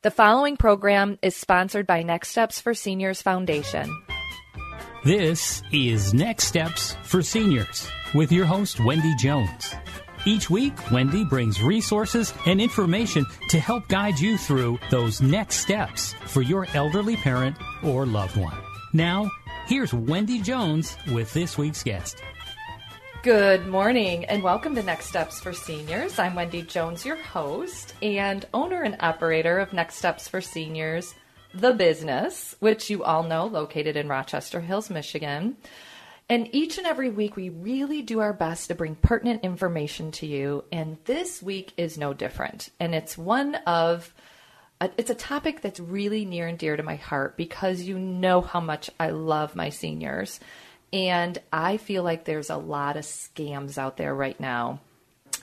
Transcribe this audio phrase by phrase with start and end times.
[0.00, 3.92] The following program is sponsored by Next Steps for Seniors Foundation.
[5.04, 9.74] This is Next Steps for Seniors with your host, Wendy Jones.
[10.24, 16.12] Each week, Wendy brings resources and information to help guide you through those next steps
[16.26, 18.56] for your elderly parent or loved one.
[18.92, 19.28] Now,
[19.66, 22.22] here's Wendy Jones with this week's guest.
[23.24, 26.20] Good morning and welcome to Next Steps for Seniors.
[26.20, 31.16] I'm Wendy Jones, your host and owner and operator of Next Steps for Seniors,
[31.52, 35.56] the business, which you all know located in Rochester Hills, Michigan.
[36.28, 40.26] And each and every week, we really do our best to bring pertinent information to
[40.26, 40.62] you.
[40.70, 42.68] And this week is no different.
[42.78, 44.14] And it's one of
[44.96, 48.60] it's a topic that's really near and dear to my heart because you know how
[48.60, 50.38] much I love my seniors.
[50.92, 54.80] And I feel like there's a lot of scams out there right now.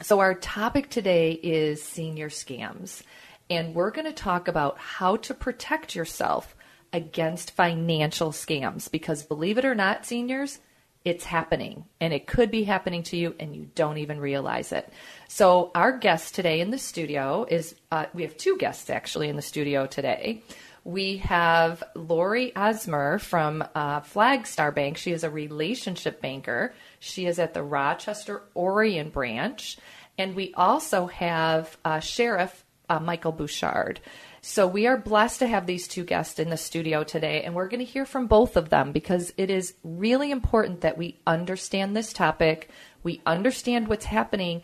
[0.02, 3.02] So, our topic today is senior scams.
[3.50, 6.56] And we're going to talk about how to protect yourself
[6.92, 10.60] against financial scams because, believe it or not, seniors,
[11.06, 14.92] it's happening and it could be happening to you and you don't even realize it.
[15.28, 19.36] So, our guest today in the studio is uh, we have two guests actually in
[19.36, 20.42] the studio today
[20.86, 24.98] we have Lori Asmer from uh, Flagstar Bank.
[24.98, 26.76] She is a relationship banker.
[27.00, 29.78] She is at the Rochester Orion branch.
[30.20, 34.00] And we also have uh, Sheriff uh, Michael Bouchard.
[34.42, 37.68] So we are blessed to have these two guests in the studio today, and we're
[37.68, 41.98] going to hear from both of them because it is really important that we understand
[41.98, 42.70] this topic,
[43.02, 44.62] we understand what's happening,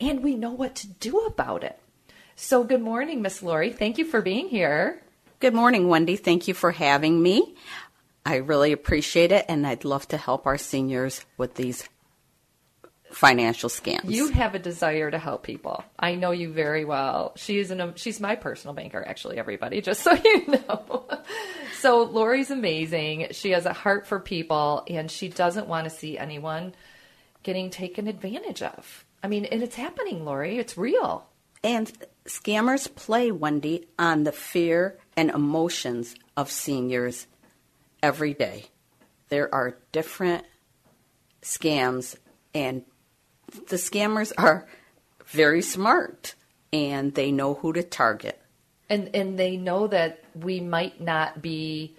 [0.00, 1.78] and we know what to do about it.
[2.36, 3.70] So, good morning, Miss Lori.
[3.70, 5.02] Thank you for being here.
[5.40, 6.16] Good morning, Wendy.
[6.16, 7.54] Thank you for having me.
[8.26, 11.88] I really appreciate it, and I'd love to help our seniors with these
[13.12, 14.10] financial scams.
[14.10, 15.84] You have a desire to help people.
[15.96, 17.34] I know you very well.
[17.36, 21.06] She is an she's my personal banker actually everybody just so you know.
[21.78, 23.28] so Lori's amazing.
[23.30, 26.74] She has a heart for people and she doesn't want to see anyone
[27.44, 29.04] getting taken advantage of.
[29.22, 30.58] I mean, and it's happening, Lori.
[30.58, 31.26] It's real.
[31.64, 31.90] And
[32.28, 37.26] scammers play Wendy on the fear and emotions of seniors
[38.02, 38.66] every day.
[39.28, 40.44] There are different
[41.42, 42.16] scams,
[42.54, 42.84] and
[43.68, 44.66] the scammers are
[45.26, 46.34] very smart
[46.72, 48.40] and they know who to target.
[48.88, 51.96] And and they know that we might not be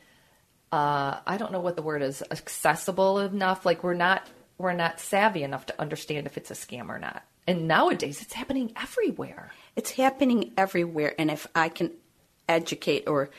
[0.72, 3.66] uh, I don't know what the word is accessible enough.
[3.66, 7.24] Like we're not we're not savvy enough to understand if it's a scam or not.
[7.48, 9.52] And nowadays it's happening everywhere.
[9.76, 11.92] It's happening everywhere and if I can
[12.48, 13.30] educate or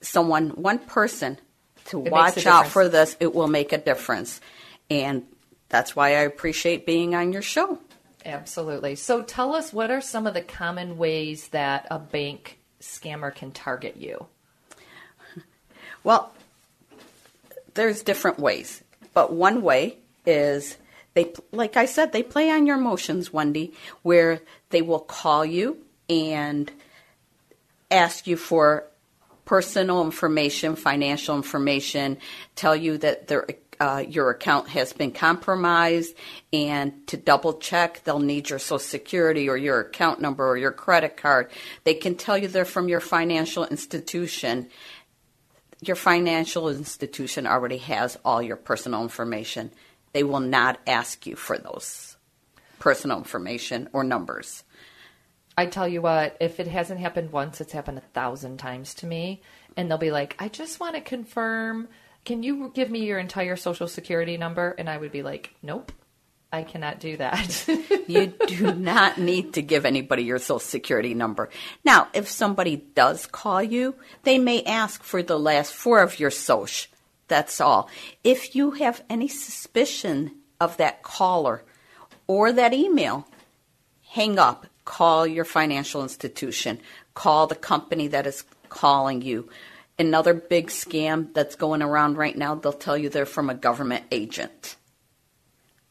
[0.00, 1.38] someone, one person,
[1.86, 4.40] to It watch out for this, it will make a difference.
[4.88, 5.24] And
[5.68, 7.78] that's why I appreciate being on your show.
[8.24, 8.96] Absolutely.
[8.96, 13.50] So tell us what are some of the common ways that a bank scammer can
[13.50, 14.26] target you?
[16.02, 16.32] Well,
[17.74, 18.82] there's different ways,
[19.12, 20.76] but one way is
[21.14, 23.72] they, like I said, they play on your emotions, Wendy,
[24.02, 24.40] where
[24.70, 25.78] they will call you
[26.08, 26.70] and
[27.90, 28.84] ask you for
[29.44, 32.18] personal information, financial information,
[32.54, 33.46] tell you that they're
[33.80, 36.14] uh, your account has been compromised,
[36.52, 40.70] and to double check, they'll need your social security or your account number or your
[40.70, 41.50] credit card.
[41.84, 44.68] They can tell you they're from your financial institution.
[45.80, 49.70] Your financial institution already has all your personal information.
[50.12, 52.16] They will not ask you for those
[52.78, 54.64] personal information or numbers.
[55.56, 59.06] I tell you what, if it hasn't happened once, it's happened a thousand times to
[59.06, 59.42] me.
[59.76, 61.88] And they'll be like, I just want to confirm.
[62.24, 64.74] Can you give me your entire social security number?
[64.78, 65.92] And I would be like, nope,
[66.52, 67.66] I cannot do that.
[68.08, 71.50] you do not need to give anybody your social security number.
[71.84, 76.30] Now, if somebody does call you, they may ask for the last four of your
[76.30, 76.90] social.
[77.30, 77.88] That's all.
[78.22, 81.62] If you have any suspicion of that caller
[82.26, 83.26] or that email,
[84.02, 86.80] hang up call your financial institution,
[87.14, 89.48] call the company that is calling you.
[90.00, 94.04] Another big scam that's going around right now, they'll tell you they're from a government
[94.10, 94.74] agent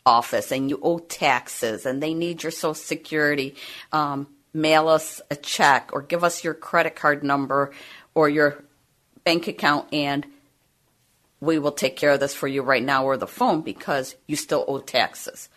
[0.05, 3.55] office and you owe taxes and they need your social security.
[3.93, 7.71] Um, mail us a check or give us your credit card number
[8.13, 8.65] or your
[9.23, 10.25] bank account and
[11.41, 14.35] we will take care of this for you right now or the phone because you
[14.35, 15.49] still owe taxes.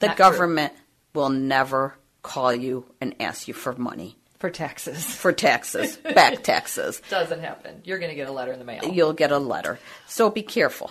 [0.00, 0.82] The Not government true
[1.14, 4.16] will never call you and ask you for money.
[4.38, 5.06] For taxes.
[5.06, 5.96] For taxes.
[5.96, 7.00] Back taxes.
[7.08, 7.80] Doesn't happen.
[7.84, 8.82] You're going to get a letter in the mail.
[8.84, 9.78] You'll get a letter.
[10.06, 10.90] So be careful.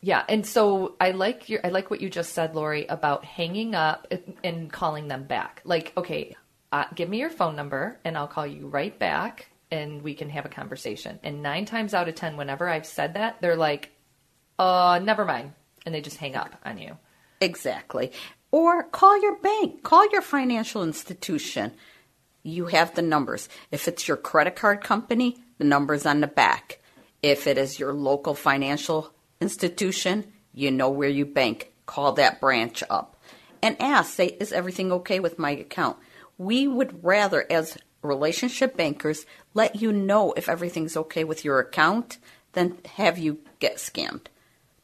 [0.00, 3.74] Yeah, and so I like your I like what you just said, Lori, about hanging
[3.74, 4.06] up
[4.44, 5.60] and calling them back.
[5.64, 6.36] Like, okay,
[6.70, 10.30] uh, give me your phone number, and I'll call you right back, and we can
[10.30, 11.18] have a conversation.
[11.22, 13.90] And nine times out of ten, whenever I've said that, they're like,
[14.58, 15.52] "Uh, never mind,"
[15.84, 16.96] and they just hang up on you.
[17.40, 18.12] Exactly.
[18.50, 21.72] Or call your bank, call your financial institution.
[22.42, 23.48] You have the numbers.
[23.70, 26.80] If it's your credit card company, the number's on the back.
[27.22, 31.72] If it is your local financial institution, you know where you bank.
[31.84, 33.16] Call that branch up
[33.62, 35.96] and ask, say, is everything okay with my account?
[36.38, 42.18] We would rather, as relationship bankers, let you know if everything's okay with your account
[42.52, 44.26] than have you get scammed.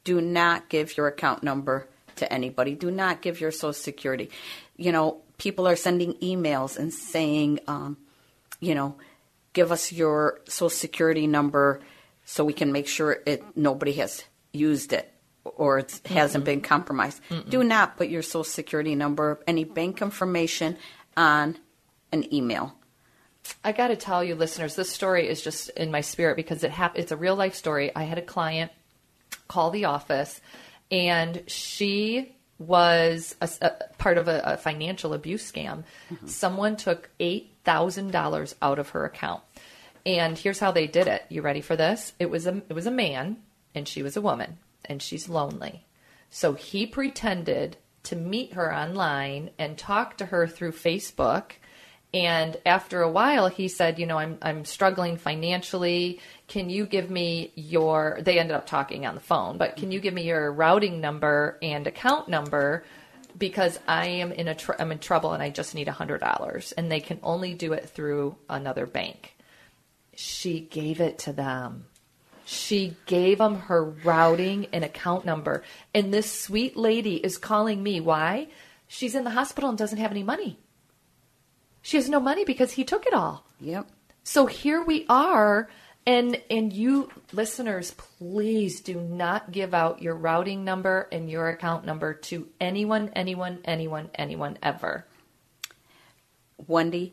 [0.05, 2.75] Do not give your account number to anybody.
[2.75, 4.31] Do not give your social security.
[4.77, 7.97] You know, people are sending emails and saying, um,
[8.61, 8.97] you know,
[9.53, 11.81] give us your social security number
[12.25, 15.11] so we can make sure it nobody has used it
[15.45, 17.21] or it hasn't been compromised.
[17.31, 17.49] Mm-mm.
[17.49, 20.77] Do not put your social security number, any bank information
[21.17, 21.59] on
[22.13, 22.75] an email.
[23.63, 26.71] I got to tell you, listeners, this story is just in my spirit because it
[26.71, 27.95] hap- It's a real life story.
[27.95, 28.73] I had a client
[29.49, 30.41] call the office
[30.91, 35.85] and she was a, a part of a, a, financial abuse scam.
[36.11, 36.27] Mm-hmm.
[36.27, 39.43] Someone took eight thousand dollars out of her account,
[40.07, 41.25] and here's how they did it.
[41.29, 42.13] You ready for this?
[42.19, 43.39] It was a it was a man,
[43.75, 45.85] and she was a woman, and she's lonely.
[46.31, 51.53] So he pretended to meet her online and talk to her through Facebook
[52.15, 56.21] and after a while, he said, "You know, I'm I'm struggling financially.
[56.47, 59.99] Can you give me your?" They ended up talking on the phone, but can you
[59.99, 62.85] give me your routing number and account number?
[63.37, 66.71] Because I am in a tr- I'm in trouble and I just need hundred dollars,
[66.71, 69.35] and they can only do it through another bank.
[70.15, 71.87] She gave it to them.
[72.47, 77.99] She gave them her routing and account number, and this sweet lady is calling me.
[77.99, 78.47] Why?
[78.87, 80.61] She's in the hospital and doesn't have any money.
[81.85, 83.45] She has no money because he took it all.
[83.61, 83.87] Yep.
[84.23, 85.69] So here we are
[86.07, 91.85] and and you listeners please do not give out your routing number and your account
[91.85, 95.07] number to anyone anyone anyone anyone ever.
[96.67, 97.13] Wendy,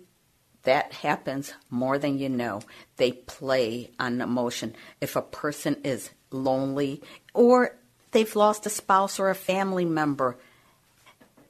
[0.64, 2.62] that happens more than you know.
[2.96, 4.74] They play on emotion.
[5.02, 7.02] If a person is lonely
[7.34, 7.76] or
[8.12, 10.38] they've lost a spouse or a family member,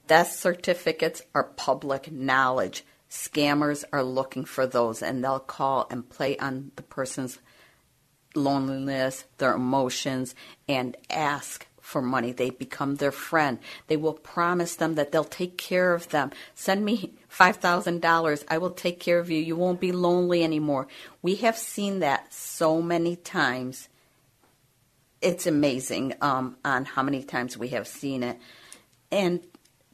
[0.08, 2.84] death certificates are public knowledge.
[3.12, 7.40] Scammers are looking for those and they'll call and play on the person's
[8.36, 10.34] loneliness, their emotions,
[10.70, 12.32] and ask for money.
[12.32, 13.60] They become their friend.
[13.88, 16.32] They will promise them that they'll take care of them.
[16.56, 18.44] Send me $5,000.
[18.48, 19.40] I will take care of you.
[19.40, 20.88] You won't be lonely anymore.
[21.22, 23.90] We have seen that so many times.
[25.22, 28.40] It's amazing um, on how many times we have seen it.
[29.12, 29.42] And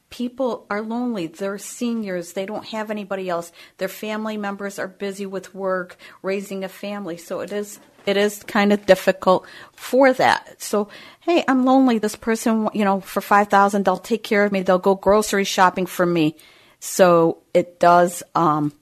[0.10, 1.28] people are lonely.
[1.28, 2.34] They're seniors.
[2.34, 3.52] They don't have anybody else.
[3.78, 7.18] Their family members are busy with work, raising a family.
[7.18, 10.62] So it is it is kind of difficult for that.
[10.62, 10.88] So,
[11.20, 12.00] hey, I'm lonely.
[12.00, 14.62] This person, you know, for 5000 they'll take care of me.
[14.62, 16.36] They'll go grocery shopping for me.
[16.80, 18.74] So it does um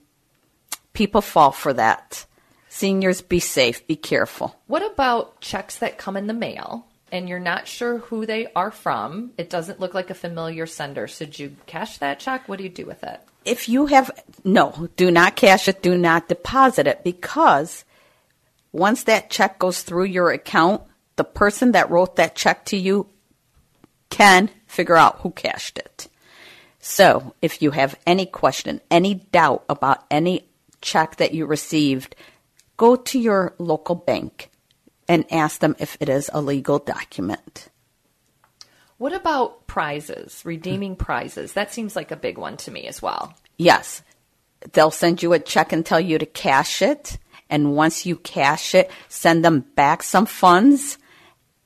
[0.92, 2.24] people fall for that.
[2.68, 4.54] Seniors be safe, be careful.
[4.66, 8.70] What about checks that come in the mail and you're not sure who they are
[8.70, 11.08] from, it doesn't look like a familiar sender.
[11.08, 12.48] Should you cash that check?
[12.48, 13.20] What do you do with it?
[13.44, 14.10] If you have,
[14.44, 17.84] no, do not cash it, do not deposit it because
[18.72, 20.82] once that check goes through your account,
[21.16, 23.08] the person that wrote that check to you
[24.10, 26.08] can figure out who cashed it.
[26.80, 30.48] So if you have any question, any doubt about any
[30.80, 32.14] check that you received,
[32.76, 34.50] go to your local bank
[35.08, 37.68] and ask them if it is a legal document.
[38.98, 41.52] What about prizes, redeeming prizes?
[41.52, 43.34] That seems like a big one to me as well.
[43.58, 44.02] Yes.
[44.72, 47.18] They'll send you a check and tell you to cash it.
[47.50, 50.98] And once you cash it, send them back some funds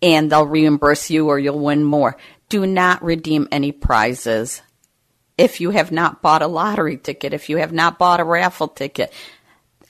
[0.03, 2.17] and they'll reimburse you or you'll win more.
[2.49, 4.61] Do not redeem any prizes.
[5.39, 8.69] If you have not bought a lottery ticket, if you have not bought a raffle
[8.69, 9.13] ticket,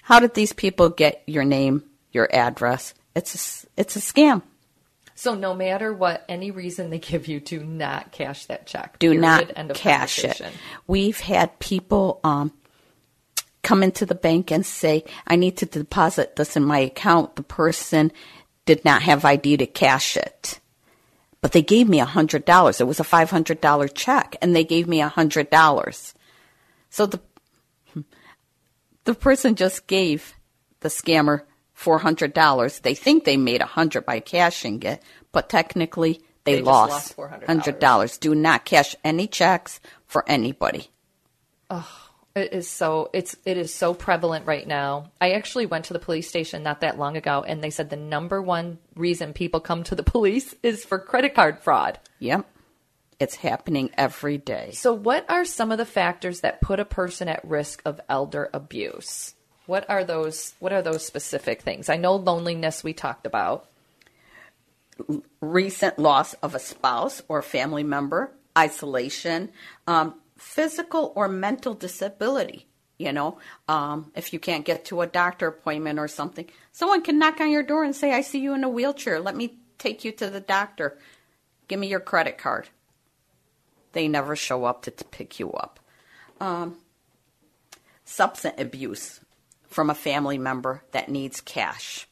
[0.03, 2.95] how did these people get your name, your address?
[3.15, 4.43] It's a, it's a scam.
[5.15, 8.99] So no matter what, any reason they give you, do not cash that check.
[8.99, 9.55] Do Period.
[9.57, 10.41] not cash it.
[10.87, 12.53] We've had people um,
[13.63, 17.37] come into the bank and say, I need to deposit this in my account.
[17.37, 18.13] The person
[18.65, 20.61] did not have ID to cash it.
[21.43, 22.81] But they gave me a hundred dollars.
[22.81, 26.15] It was a five hundred dollar check and they gave me a hundred dollars.
[26.91, 27.21] So the
[29.05, 30.35] the person just gave
[30.81, 31.43] the scammer
[31.81, 32.81] four hundred dollars.
[32.81, 37.33] They think they made a hundred by cashing it, but technically they, They lost lost
[37.33, 37.47] $400.
[37.47, 38.19] hundred dollars.
[38.19, 40.91] Do not cash any checks for anybody.
[41.71, 41.89] Oh,
[42.37, 45.11] It is so it's it is so prevalent right now.
[45.21, 47.97] I actually went to the police station not that long ago and they said the
[47.97, 51.99] number one reason people come to the police is for credit card fraud.
[52.19, 52.47] Yep.
[53.19, 54.71] It's happening every day.
[54.73, 58.49] So what are some of the factors that put a person at risk of elder
[58.55, 59.35] abuse?
[59.71, 61.89] What are those what are those specific things?
[61.89, 63.67] I know loneliness we talked about.
[65.41, 69.51] recent loss of a spouse or family member, isolation,
[69.87, 72.67] um, physical or mental disability.
[72.99, 77.21] You know, um, if you can't get to a doctor appointment or something, someone can
[77.21, 79.21] knock on your door and say, I see you in a wheelchair.
[79.21, 80.99] Let me take you to the doctor.
[81.69, 82.71] Give me your credit card.
[83.93, 85.79] They never show up to, pick you up.
[86.41, 86.79] Um,
[88.05, 89.21] substance abuse
[89.71, 92.07] from a family member that needs cash.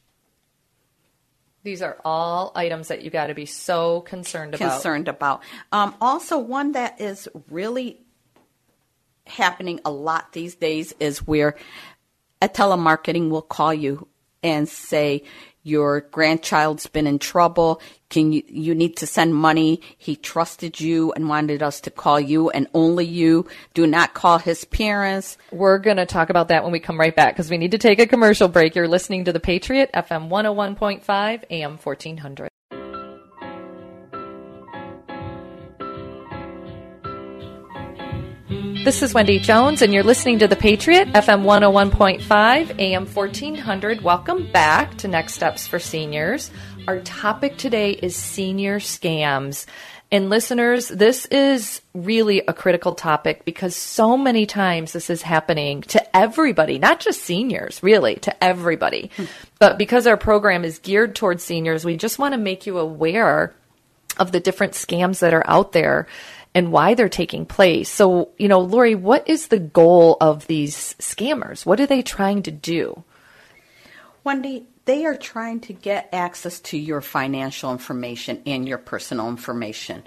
[1.63, 4.71] These are all items that you got to be so concerned about.
[4.71, 5.43] concerned about.
[5.71, 7.99] Um, also, one that is really
[9.27, 11.55] happening a lot these days is where
[12.41, 14.07] a telemarketing will call you
[14.41, 15.23] and say
[15.63, 17.81] your grandchild's been in trouble.
[18.09, 19.81] Can you you need to send money?
[19.97, 23.47] He trusted you and wanted us to call you and only you.
[23.73, 25.37] Do not call his parents.
[25.51, 27.77] We're going to talk about that when we come right back because we need to
[27.77, 28.75] take a commercial break.
[28.75, 32.49] You're listening to The Patriot, FM 101.5, AM 1400.
[38.85, 44.01] This is Wendy Jones, and you're listening to The Patriot, FM 101.5, AM 1400.
[44.01, 46.49] Welcome back to Next Steps for Seniors.
[46.87, 49.65] Our topic today is senior scams.
[50.13, 55.81] And listeners, this is really a critical topic because so many times this is happening
[55.81, 59.11] to everybody, not just seniors, really, to everybody.
[59.17, 59.25] Hmm.
[59.59, 63.53] But because our program is geared towards seniors, we just want to make you aware
[64.17, 66.07] of the different scams that are out there
[66.55, 67.89] and why they're taking place.
[67.89, 71.65] So, you know, Lori, what is the goal of these scammers?
[71.65, 73.03] What are they trying to do?
[74.23, 80.03] Wendy, they are trying to get access to your financial information and your personal information.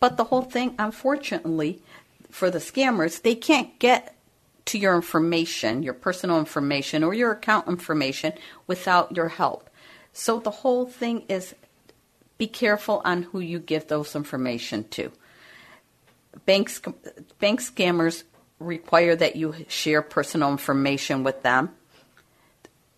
[0.00, 1.82] But the whole thing, unfortunately,
[2.30, 4.16] for the scammers, they can't get
[4.66, 8.32] to your information, your personal information, or your account information
[8.66, 9.68] without your help.
[10.12, 11.54] So the whole thing is
[12.38, 15.12] be careful on who you give those information to.
[16.46, 16.80] Banks,
[17.38, 18.24] bank scammers
[18.58, 21.70] require that you share personal information with them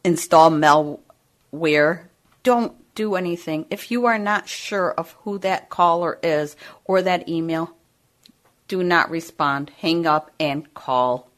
[0.05, 2.05] install malware.
[2.43, 3.67] Don't do anything.
[3.71, 7.75] If you are not sure of who that caller is or that email,
[8.69, 9.71] do not respond.
[9.81, 11.29] Hang up and call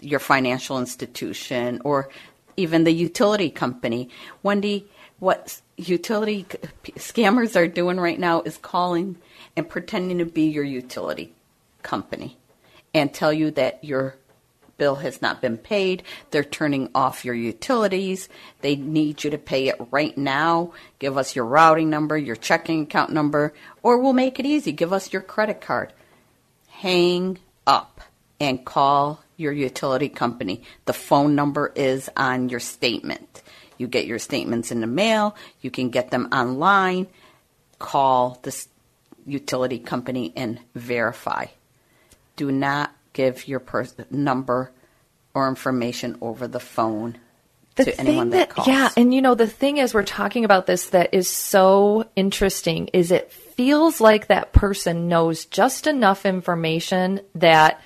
[0.00, 2.08] your financial institution or
[2.56, 4.08] even the utility company.
[4.42, 4.88] Wendy,
[5.20, 6.44] what utility
[6.96, 9.16] scammers are doing right now is calling
[9.56, 11.34] and pretending to be your utility
[11.82, 12.36] company
[12.94, 14.16] and tell you that your
[14.76, 16.02] bill has not been paid.
[16.30, 18.28] They're turning off your utilities.
[18.62, 20.72] They need you to pay it right now.
[20.98, 24.72] Give us your routing number, your checking account number, or we'll make it easy.
[24.72, 25.92] Give us your credit card.
[26.68, 28.00] Hang up
[28.40, 30.62] and call your utility company.
[30.86, 33.42] The phone number is on your statement.
[33.78, 37.06] You get your statements in the mail, you can get them online.
[37.78, 38.68] Call this
[39.26, 41.46] utility company and verify.
[42.36, 44.72] Do not give your pers- number
[45.34, 47.18] or information over the phone
[47.76, 48.68] the to thing anyone that, that, calls.
[48.68, 52.88] yeah, and you know the thing is, we're talking about this that is so interesting.
[52.92, 57.80] Is it feels like that person knows just enough information that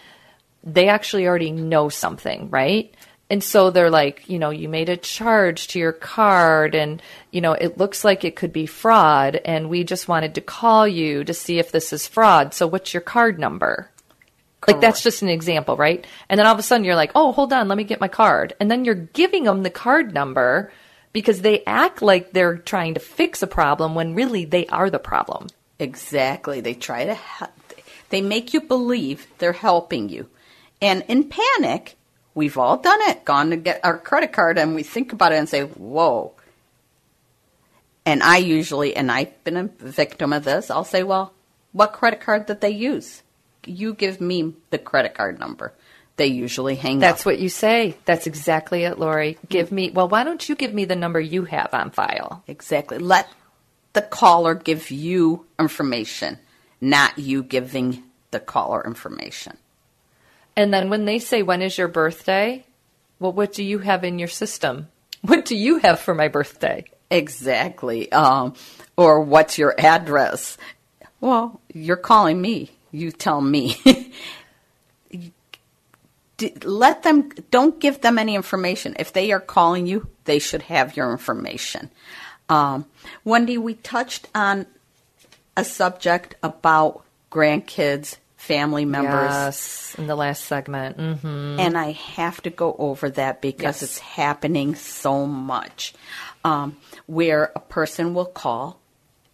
[0.64, 2.93] they actually already know something, right?
[3.28, 7.02] And so they're like, you know, you made a charge to your card and,
[7.33, 10.87] you know, it looks like it could be fraud and we just wanted to call
[10.87, 12.54] you to see if this is fraud.
[12.54, 13.90] So what's your card number?
[14.66, 16.04] Like that's just an example, right?
[16.28, 18.09] And then all of a sudden you're like, "Oh, hold on, let me get my
[18.09, 20.73] card." And then you're giving them the card number
[21.12, 24.99] because they act like they're trying to fix a problem when really they are the
[24.99, 25.47] problem.
[25.78, 26.61] Exactly.
[26.61, 27.52] They try to help.
[28.09, 30.28] They make you believe they're helping you.
[30.80, 31.97] And in panic,
[32.37, 35.38] we've all done it, gone to get our credit card and we think about it
[35.38, 36.33] and say, whoa.
[38.05, 41.33] And I usually, and I've been a victim of this, I'll say, well,
[41.73, 43.23] what credit card did they use?
[43.64, 45.73] You give me the credit card number.
[46.16, 47.26] They usually hang up That's up.
[47.26, 47.97] what you say.
[48.05, 49.35] That's exactly it, Lori.
[49.35, 49.47] Mm-hmm.
[49.49, 52.45] Give me, well, why don't you give me the number you have on file?
[52.47, 52.99] Exactly.
[52.99, 53.28] Let
[53.95, 56.38] the caller give you information,
[56.81, 59.57] not you giving the caller information.
[60.57, 62.65] And then when they say, when is your birthday?
[63.19, 64.89] Well, what do you have in your system?
[65.23, 66.85] What do you have for my birthday?
[67.11, 68.13] Exactly.
[68.13, 68.55] Um,
[68.97, 70.57] or what's your address?
[71.21, 72.71] Well, you're calling me.
[72.93, 73.77] You tell me.
[76.63, 78.95] Let them, don't give them any information.
[79.01, 81.91] If they are calling you, they should have your information.
[82.49, 82.87] Um,
[83.25, 84.67] Wendy, we touched on
[85.57, 89.33] a subject about grandkids, family members.
[89.33, 90.97] Yes, in the last segment.
[90.97, 93.83] hmm And I have to go over that because Yes.
[93.83, 95.95] it's happening so much.
[96.45, 96.76] Um,
[97.07, 98.78] where a person will call,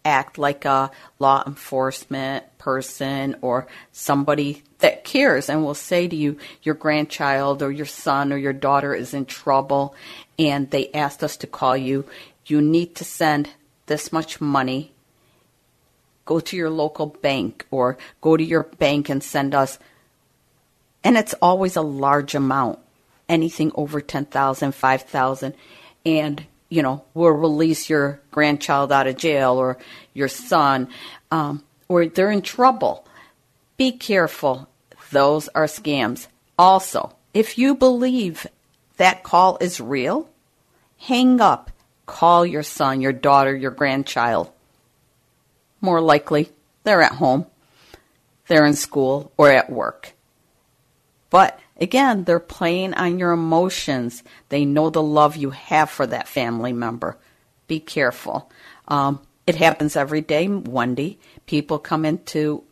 [0.05, 6.37] act like a law enforcement person or somebody that cares, and will say to you,
[6.63, 9.93] Your grandchild or your son or your daughter is in trouble,
[10.39, 12.05] and they asked us to call you.
[12.45, 13.49] You need to send
[13.85, 14.92] this much money
[16.25, 19.79] go to your local bank or go to your bank and send us.
[21.03, 22.79] And it's always a large amount
[23.29, 25.55] anything over 10,000 5,000
[26.05, 29.77] and you know we'll release your grandchild out of jail or
[30.13, 30.87] your son
[31.31, 33.07] um, or they're in trouble.
[33.77, 34.67] Be careful.
[35.11, 36.27] Those are scams.
[36.57, 38.45] Also if you believe
[38.97, 40.29] that call is real
[40.97, 41.71] hang up.
[42.05, 44.51] Call your son your daughter your grandchild
[45.83, 46.49] more likely
[46.83, 47.45] they're at home,
[48.47, 50.13] they're in school, or at work.
[51.29, 54.23] But again, they're playing on your emotions.
[54.49, 57.17] They know the love you have for that family member.
[57.67, 58.51] Be careful.
[58.87, 61.19] Um, it happens every day, Wendy.
[61.45, 62.63] People come into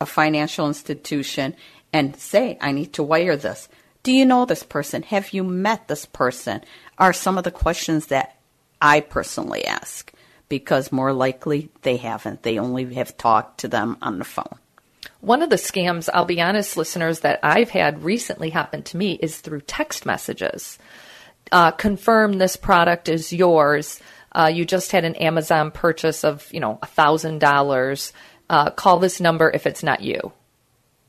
[0.00, 1.54] a financial institution
[1.92, 3.68] and say, I need to wire this.
[4.02, 5.02] Do you know this person?
[5.04, 6.62] Have you met this person?
[6.98, 8.36] Are some of the questions that
[8.80, 10.12] I personally ask
[10.52, 12.42] because more likely they haven't.
[12.42, 14.58] They only have talked to them on the phone.
[15.22, 19.14] One of the scams, I'll be honest, listeners, that I've had recently happen to me
[19.14, 20.78] is through text messages.
[21.50, 23.98] Uh, confirm this product is yours.
[24.30, 28.12] Uh, you just had an Amazon purchase of, you know, a thousand dollars.
[28.50, 30.32] Uh, call this number if it's not you.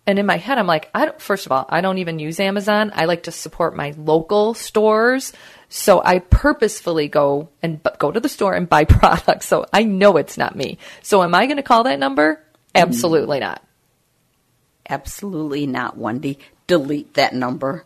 [0.07, 2.39] And in my head, I'm like, I don't, first of all, I don't even use
[2.39, 2.93] Amazon.
[2.95, 5.33] I like to support my local stores.
[5.75, 9.47] So I purposefully go and bu- go to the store and buy products.
[9.47, 10.77] So I know it's not me.
[11.01, 12.43] So am I going to call that number?
[12.75, 13.65] Absolutely not.
[14.87, 16.37] Absolutely not, Wendy.
[16.67, 17.85] Delete that number.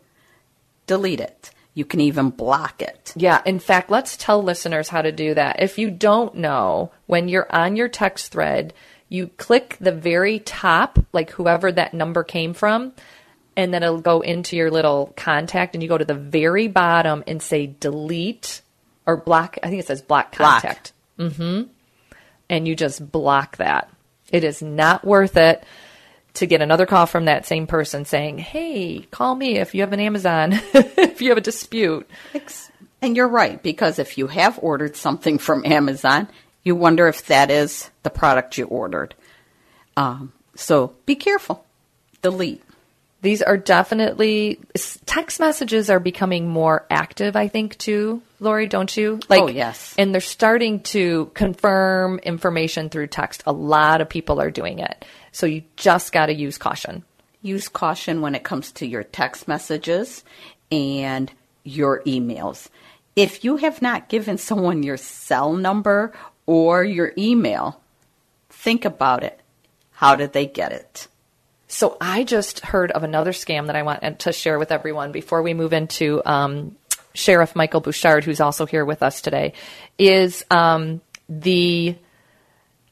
[0.86, 1.52] Delete it.
[1.76, 3.14] You can even block it.
[3.16, 5.62] Yeah, in fact, let's tell listeners how to do that.
[5.62, 8.74] If you don't know, when you're on your text thread,
[9.08, 12.92] you click the very top, like whoever that number came from,
[13.58, 17.24] and then it'll go into your little contact, and you go to the very bottom
[17.26, 18.62] and say delete
[19.08, 19.58] or block.
[19.64, 20.62] I think it says block Block.
[20.62, 20.94] contact.
[21.20, 21.64] Mm-hmm.
[22.50, 23.90] And you just block that.
[24.32, 25.64] It is not worth it
[26.36, 29.92] to get another call from that same person saying, "Hey, call me if you have
[29.92, 32.08] an Amazon, if you have a dispute."
[33.02, 36.28] And you're right, because if you have ordered something from Amazon,
[36.64, 39.16] you wonder if that is the product you ordered.
[39.96, 41.66] Um, so be careful.
[42.22, 42.64] Delete.
[43.22, 44.60] These are definitely
[45.06, 49.20] text messages are becoming more active, I think, too, Lori, don't you?
[49.24, 49.96] Oh, like, Oh, yes.
[49.98, 53.42] And they're starting to confirm information through text.
[53.48, 55.04] A lot of people are doing it.
[55.32, 57.04] So you just got to use caution.
[57.42, 60.24] Use caution when it comes to your text messages
[60.72, 61.32] and
[61.64, 62.70] your emails.
[63.16, 66.14] If you have not given someone your cell number
[66.46, 67.82] or your email,
[68.50, 69.40] think about it.
[69.92, 71.08] How did they get it?
[71.68, 75.42] So I just heard of another scam that I want to share with everyone before
[75.42, 76.78] we move into um,
[77.14, 79.54] Sheriff Michael Bouchard, who's also here with us today.
[79.98, 81.96] Is um, the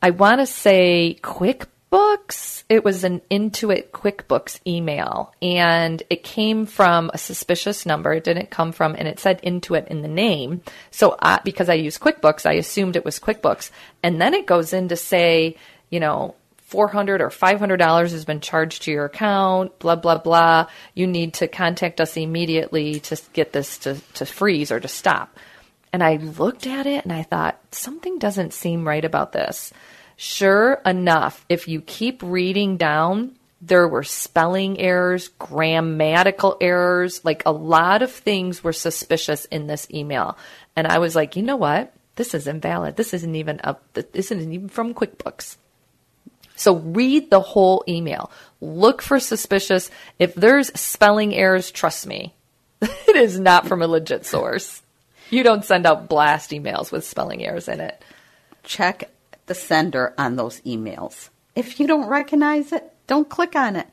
[0.02, 2.64] I want to say QuickBooks.
[2.68, 8.14] It was an Intuit QuickBooks email, and it came from a suspicious number.
[8.14, 10.62] It didn't come from, and it said Intuit in the name.
[10.92, 13.72] So I, because I use QuickBooks, I assumed it was QuickBooks,
[14.04, 15.56] and then it goes in to say,
[15.90, 16.36] you know,
[16.66, 20.68] 400 or 500 dollars has been charged to your account blah blah blah.
[20.94, 25.38] You need to contact us immediately to get this to, to freeze or to stop.
[25.94, 29.72] And i looked at it and i thought something doesn't seem right about this.
[30.18, 37.52] Sure enough if you keep reading down there were spelling errors grammatical errors like a
[37.52, 40.36] lot of things were suspicious in this email.
[40.76, 41.94] And i was like you know what?
[42.16, 42.96] This is invalid.
[42.96, 45.58] This isn't even up this isn't even from quickbooks
[46.56, 48.32] so read the whole email.
[48.62, 49.90] Look for suspicious.
[50.20, 52.34] If there's spelling errors, trust me,
[52.82, 54.82] it is not from a legit source.
[55.30, 58.02] You don't send out blast emails with spelling errors in it.
[58.64, 59.10] Check
[59.48, 61.30] the sender on those emails.
[61.56, 63.88] If you don't recognize it, don't click on it.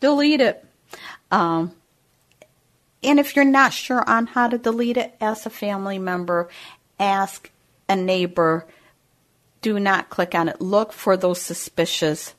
[0.00, 0.64] Delete it.
[1.30, 1.72] Um,
[3.02, 6.48] and if you're not sure on how to delete it, ask a family member,
[6.98, 7.50] ask
[7.88, 8.66] a neighbor
[9.62, 10.60] do not click on it.
[10.60, 12.34] Look for those suspicious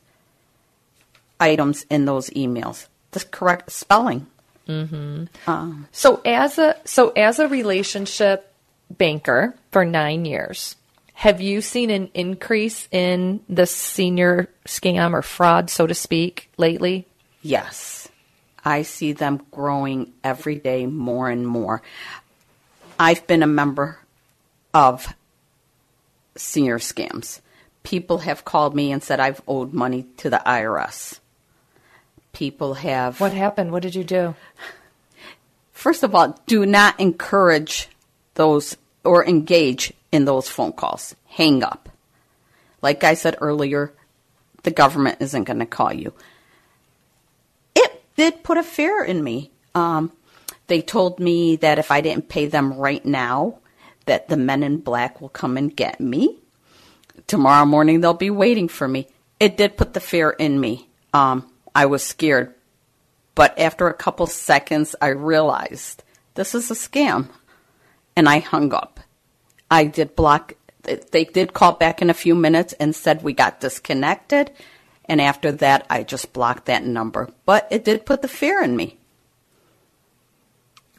[1.40, 2.88] items in those emails.
[3.12, 4.28] The correct spelling.
[4.68, 5.26] Mm-hmm.
[5.50, 8.54] Um, so as a so as a relationship
[8.92, 10.76] banker for nine years,
[11.14, 17.08] have you seen an increase in the senior scam or fraud, so to speak, lately?
[17.42, 18.08] Yes,
[18.64, 21.82] I see them growing every day more and more.
[23.00, 23.98] I've been a member
[24.74, 25.12] of
[26.40, 27.42] senior scams.
[27.84, 31.20] People have called me and said I've owed money to the IRS.
[32.34, 33.20] People have.
[33.20, 33.72] What happened?
[33.72, 34.36] What did you do?
[35.72, 37.88] First of all, do not encourage
[38.36, 41.16] those or engage in those phone calls.
[41.26, 41.90] Hang up.
[42.82, 43.94] Like I said earlier,
[44.64, 46.14] the government isn't going to call you.
[47.76, 49.52] It did put a fear in me.
[49.74, 50.12] Um,
[50.68, 53.60] they told me that if I didn't pay them right now,
[54.10, 56.40] that the men in black will come and get me.
[57.28, 59.08] Tomorrow morning they'll be waiting for me.
[59.40, 60.90] It did put the fear in me.
[61.14, 62.56] Um, I was scared.
[63.36, 67.30] But after a couple seconds, I realized this is a scam.
[68.16, 69.00] And I hung up.
[69.70, 73.62] I did block, they did call back in a few minutes and said we got
[73.62, 74.52] disconnected.
[75.06, 77.30] And after that, I just blocked that number.
[77.46, 78.98] But it did put the fear in me.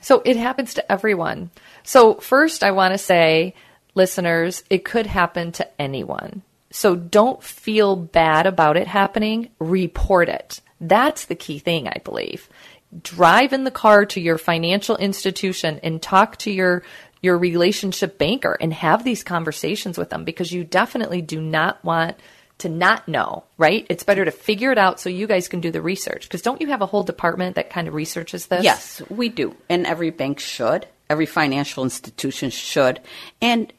[0.00, 1.50] So it happens to everyone.
[1.82, 3.54] So, first, I want to say,
[3.94, 6.42] listeners, it could happen to anyone.
[6.70, 9.50] So don't feel bad about it happening.
[9.58, 10.60] Report it.
[10.80, 12.48] That's the key thing, I believe.
[13.02, 16.82] Drive in the car to your financial institution and talk to your
[17.22, 22.16] your relationship banker and have these conversations with them because you definitely do not want
[22.60, 23.86] to not know, right?
[23.90, 26.22] It's better to figure it out so you guys can do the research.
[26.22, 28.64] Because don't you have a whole department that kind of researches this?
[28.64, 29.56] Yes, we do.
[29.68, 33.00] And every bank should, every financial institution should.
[33.40, 33.72] And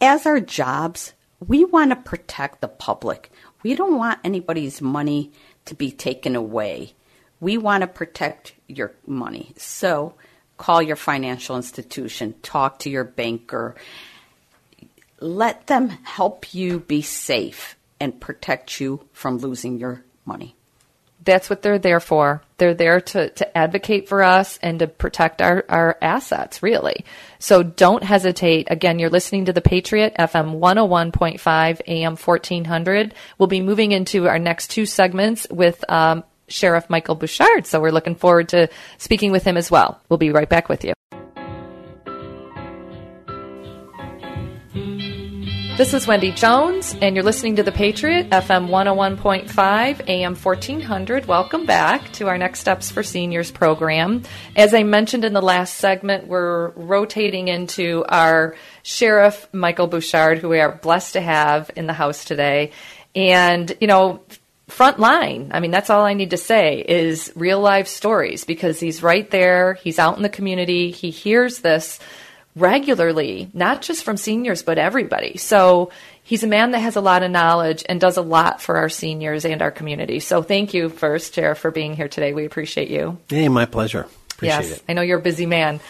[0.00, 1.12] as our jobs,
[1.46, 3.30] we want to protect the public.
[3.62, 5.32] We don't want anybody's money
[5.66, 6.94] to be taken away.
[7.40, 9.52] We want to protect your money.
[9.56, 10.14] So
[10.56, 13.74] call your financial institution, talk to your banker,
[15.20, 20.56] let them help you be safe and protect you from losing your money.
[21.22, 22.42] That's what they're there for.
[22.56, 27.04] They're there to, to advocate for us and to protect our, our assets, really.
[27.38, 28.68] So don't hesitate.
[28.70, 33.14] Again, you're listening to The Patriot, FM 101.5, AM 1400.
[33.36, 37.66] We'll be moving into our next two segments with um, Sheriff Michael Bouchard.
[37.66, 40.00] So we're looking forward to speaking with him as well.
[40.08, 40.94] We'll be right back with you.
[45.80, 51.24] This is Wendy Jones, and you're listening to The Patriot, FM 101.5, AM 1400.
[51.24, 54.24] Welcome back to our Next Steps for Seniors program.
[54.54, 60.50] As I mentioned in the last segment, we're rotating into our Sheriff Michael Bouchard, who
[60.50, 62.72] we are blessed to have in the house today.
[63.14, 64.22] And, you know,
[64.68, 65.50] front line.
[65.54, 69.30] I mean, that's all I need to say is real life stories because he's right
[69.30, 69.74] there.
[69.74, 70.90] He's out in the community.
[70.90, 72.00] He hears this
[72.56, 75.36] regularly, not just from seniors, but everybody.
[75.36, 75.90] So
[76.22, 78.88] he's a man that has a lot of knowledge and does a lot for our
[78.88, 80.20] seniors and our community.
[80.20, 82.32] So thank you first, Chair, for being here today.
[82.32, 83.18] We appreciate you.
[83.28, 84.06] Hey, my pleasure.
[84.32, 84.82] Appreciate yes, it.
[84.88, 85.80] I know you're a busy man.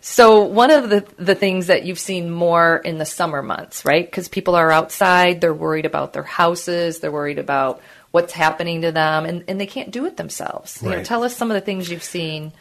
[0.00, 4.04] So one of the the things that you've seen more in the summer months, right?
[4.04, 8.92] Because people are outside, they're worried about their houses, they're worried about what's happening to
[8.92, 10.80] them, and, and they can't do it themselves.
[10.82, 12.52] You know, tell us some of the things you've seen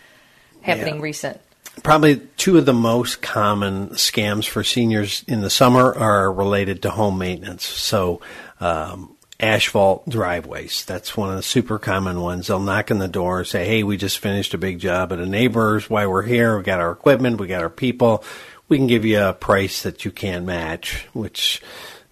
[0.62, 1.02] happening Yeah.
[1.02, 1.42] recent.
[1.84, 6.90] Probably two of the most common scams for seniors in the summer are related to
[6.90, 7.66] home maintenance.
[7.66, 8.22] So,
[8.60, 10.84] um, asphalt driveways.
[10.86, 12.48] That's one of the super common ones.
[12.48, 15.20] They'll knock on the door and say, Hey, we just finished a big job at
[15.20, 15.90] a neighbor's.
[15.90, 18.24] While we're here, we got our equipment, we got our people.
[18.68, 21.62] We can give you a price that you can't match, which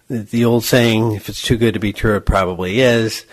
[0.08, 3.26] the old saying, if it's too good to be true, it probably is.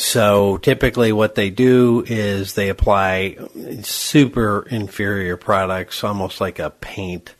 [0.00, 3.36] So typically what they do is they apply
[3.82, 7.34] super inferior products, almost like a paint.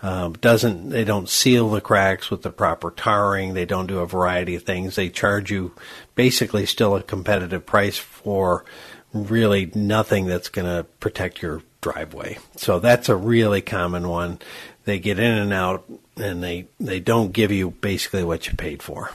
[0.00, 3.52] Um, doesn't they don't seal the cracks with the proper tarring?
[3.52, 4.96] They don't do a variety of things.
[4.96, 5.74] They charge you
[6.14, 8.64] basically still a competitive price for
[9.12, 12.38] really nothing that's going to protect your driveway.
[12.56, 14.38] So that's a really common one.
[14.86, 15.84] They get in and out,
[16.16, 19.10] and they they don't give you basically what you paid for.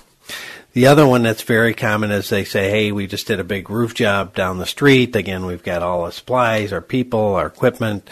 [0.73, 3.69] The other one that's very common is they say, hey, we just did a big
[3.69, 5.15] roof job down the street.
[5.15, 8.09] Again, we've got all the supplies, our people, our equipment.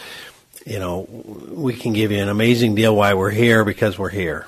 [0.66, 1.06] You know,
[1.48, 4.46] we can give you an amazing deal why we're here because we're here.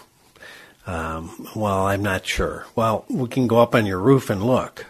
[0.87, 2.67] Um, well, I'm not sure.
[2.77, 4.85] Well, we can go up on your roof and look.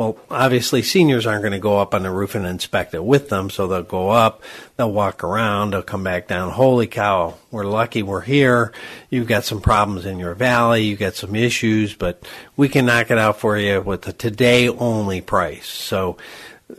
[0.00, 3.28] Well, obviously, seniors aren't going to go up on the roof and inspect it with
[3.28, 4.42] them, so they'll go up,
[4.78, 6.52] they'll walk around, they'll come back down.
[6.52, 8.72] Holy cow, we're lucky we're here.
[9.10, 13.10] You've got some problems in your valley, you've got some issues, but we can knock
[13.10, 15.68] it out for you with a today only price.
[15.68, 16.16] So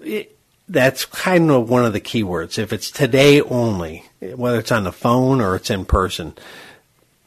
[0.03, 0.35] it,
[0.67, 2.57] that's kind of one of the keywords.
[2.57, 6.33] If it's today only, whether it's on the phone or it's in person,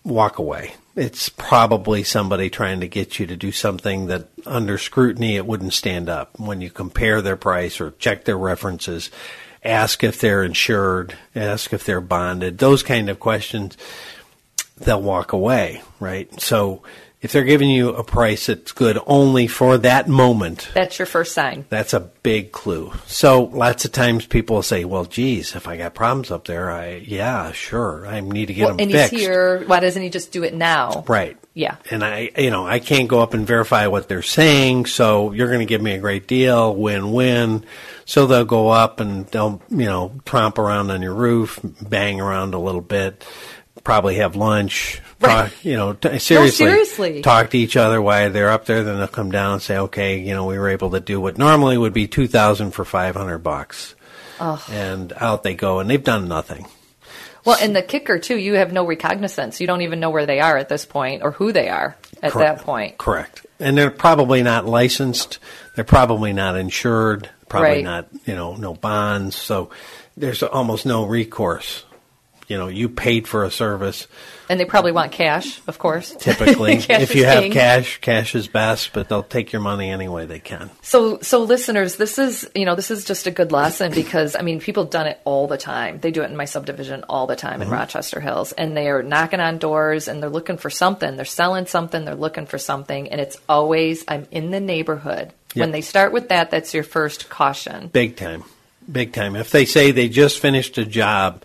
[0.04, 0.74] walk away.
[0.94, 5.72] It's probably somebody trying to get you to do something that under scrutiny it wouldn't
[5.72, 6.38] stand up.
[6.38, 9.10] When you compare their price or check their references,
[9.64, 13.76] ask if they're insured, ask if they're bonded, those kind of questions,
[14.76, 16.40] they'll walk away, right?
[16.40, 16.82] So
[17.24, 21.32] if they're giving you a price that's good only for that moment, That's your first
[21.32, 21.64] sign.
[21.70, 22.92] that's a big clue.
[23.06, 26.70] So lots of times people will say, "Well, geez, if I got problems up there,
[26.70, 29.64] I yeah, sure, I need to get Well, them and fixed." he's here.
[29.66, 31.04] Why doesn't he just do it now?
[31.08, 31.36] Right.
[31.54, 31.76] Yeah.
[31.90, 35.46] And I, you know, I can't go up and verify what they're saying, so you're
[35.48, 37.64] going to give me a great deal, win-win.
[38.06, 42.54] So they'll go up and they'll, you know, tromp around on your roof, bang around
[42.54, 43.24] a little bit,
[43.84, 47.22] probably have lunch, talk, you know, t- seriously, seriously.
[47.22, 48.82] talk to each other while they're up there.
[48.84, 51.38] Then they'll come down and say, okay, you know, we were able to do what
[51.38, 53.94] normally would be two thousand for five hundred bucks,
[54.40, 54.60] Ugh.
[54.70, 56.66] and out they go, and they've done nothing.
[57.44, 59.60] Well, and the kicker too, you have no recognizance.
[59.60, 62.32] You don't even know where they are at this point or who they are at
[62.32, 62.58] Correct.
[62.58, 62.96] that point.
[62.96, 63.44] Correct.
[63.60, 65.38] And they're probably not licensed.
[65.74, 67.28] They're probably not insured.
[67.48, 67.84] Probably Right.
[67.84, 69.36] not, you know, no bonds.
[69.36, 69.68] So
[70.16, 71.84] there's almost no recourse.
[72.48, 74.06] You know, you paid for a service.
[74.50, 76.14] And they probably want cash, of course.
[76.20, 77.52] Typically, if you have king.
[77.52, 80.70] cash, cash is best, but they'll take your money any way they can.
[80.82, 84.42] So, so listeners, this is you know this is just a good lesson because I
[84.42, 86.00] mean people have done it all the time.
[86.00, 87.72] They do it in my subdivision all the time in Mhm.
[87.72, 91.16] Rochester Hills, and they are knocking on doors and they're looking for something.
[91.16, 92.04] They're selling something.
[92.04, 95.32] They're looking for something, and it's always I'm in the neighborhood.
[95.54, 97.86] When they start with that, that's your first caution.
[97.88, 98.44] Big time.
[98.90, 99.36] Big time.
[99.36, 101.42] If they say they just finished a job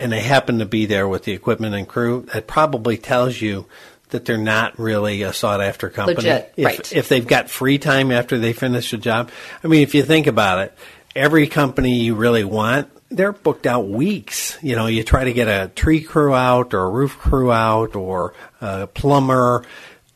[0.00, 3.66] and they happen to be there with the equipment and crew, that probably tells you
[4.10, 6.16] that they're not really a sought after company.
[6.16, 6.92] Legit, if, right.
[6.92, 9.30] if they've got free time after they finish a job,
[9.62, 10.76] I mean, if you think about it,
[11.16, 14.58] every company you really want, they're booked out weeks.
[14.62, 17.94] You know, you try to get a tree crew out or a roof crew out
[17.94, 19.64] or a plumber.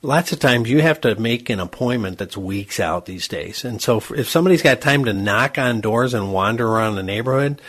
[0.02, 3.64] Lots of times you have to make an appointment that's weeks out these days.
[3.64, 7.02] And so if- if somebody's got time to knock on doors and wander around the
[7.02, 7.60] neighborhood,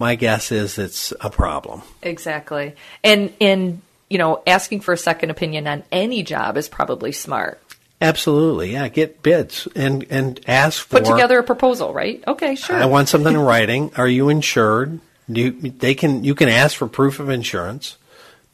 [0.00, 1.82] my guess is it's a problem.
[2.02, 7.12] Exactly, and and you know asking for a second opinion on any job is probably
[7.12, 7.62] smart.
[8.02, 8.72] Absolutely.
[8.72, 12.24] Yeah, get bids and and ask for Put together a proposal, right?
[12.26, 12.76] Okay, sure.
[12.76, 13.92] I want something in writing.
[13.96, 15.00] Are you insured?
[15.30, 17.98] Do you, they can you can ask for proof of insurance,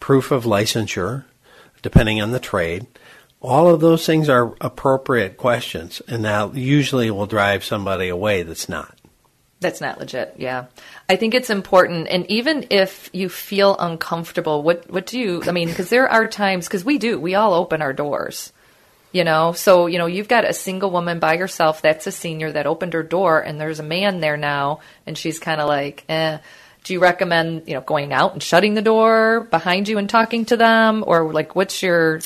[0.01, 1.25] proof of licensure,
[1.81, 2.87] depending on the trade.
[3.41, 8.69] All of those things are appropriate questions, and that usually will drive somebody away that's
[8.69, 8.96] not.
[9.67, 10.35] That's not legit.
[10.39, 10.67] Yeah.
[11.09, 12.07] I think it's important.
[12.07, 16.29] And even if you feel uncomfortable, what, what do you, I mean, because there are
[16.29, 18.53] times, because we do, we all open our doors,
[19.11, 19.51] you know?
[19.55, 22.93] So, you know, you've got a single woman by herself that's a senior that opened
[22.93, 26.39] her door and there's a man there now and she's kind of like, eh.
[26.85, 30.45] Do you recommend, you know, going out and shutting the door behind you and talking
[30.45, 31.03] to them?
[31.05, 32.21] Or like, what's your,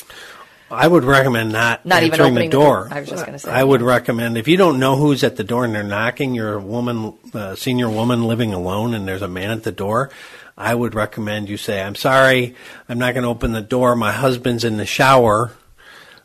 [0.71, 2.87] I would recommend not, Not even opening the the door.
[2.87, 2.89] door.
[2.91, 5.43] I was just gonna say, I would recommend if you don't know who's at the
[5.43, 9.27] door and they're knocking, you're a woman, uh, senior woman living alone, and there's a
[9.27, 10.09] man at the door.
[10.57, 12.55] I would recommend you say, "I'm sorry,
[12.87, 13.95] I'm not going to open the door.
[13.95, 15.51] My husband's in the shower.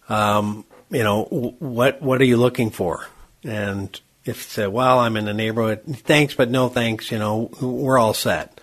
[0.09, 1.25] Um, you know,
[1.59, 3.07] what what are you looking for?"
[3.45, 5.83] And if you say, "Well, I'm in the neighborhood.
[6.05, 7.11] Thanks, but no thanks.
[7.11, 8.61] You know, we're all set."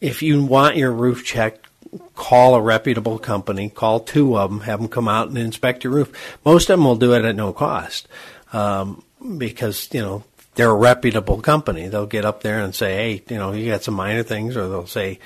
[0.00, 1.67] If you want your roof checked,
[2.14, 5.92] call a reputable company, call two of them, have them come out and inspect your
[5.92, 6.12] roof.
[6.44, 8.08] Most of them will do it at no cost
[8.52, 9.02] um,
[9.36, 10.24] because you know
[10.54, 11.88] they're a reputable company.
[11.88, 14.68] They'll get up there and say, "Hey, you know, you got some minor things," or
[14.68, 15.18] they'll say,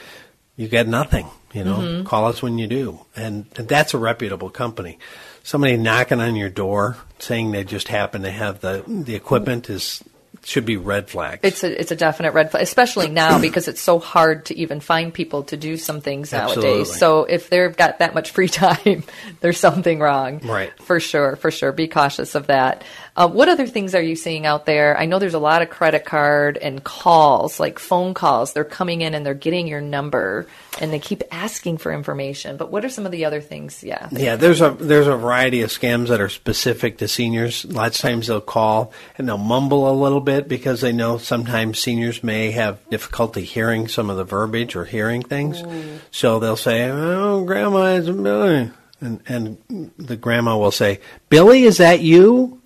[0.56, 2.04] "You got nothing." You know, Mhm.
[2.06, 4.98] call us when you do, and, and that's a reputable company.
[5.42, 10.02] Somebody knocking on your door saying they just happen to have the the equipment is
[10.44, 11.40] should be red flag.
[11.42, 14.80] It's a it's a definite red flag, especially now because it's so hard to even
[14.80, 16.70] find people to do some things Absolutely.
[16.70, 16.96] nowadays.
[16.96, 19.04] So if they've got that much free time,
[19.40, 20.40] there's something wrong.
[20.40, 20.72] Right.
[20.82, 21.72] For sure, for sure.
[21.72, 22.84] Be cautious of that.
[23.14, 24.96] Uh, what other things are you seeing out there?
[24.96, 28.54] I know there's a lot of credit card and calls, like phone calls.
[28.54, 30.46] They're coming in and they're getting your number
[30.80, 32.56] and they keep asking for information.
[32.56, 33.84] But what are some of the other things?
[33.84, 34.08] Yeah.
[34.10, 37.66] Yeah, there's a there's a variety of scams that are specific to seniors.
[37.66, 41.78] Lots of times they'll call and they'll mumble a little bit because they know sometimes
[41.78, 45.62] seniors may have difficulty hearing some of the verbiage or hearing things.
[46.10, 48.70] So they'll say, "Oh, Grandma, it's Billy,"
[49.02, 52.61] and and the grandma will say, "Billy, is that you?"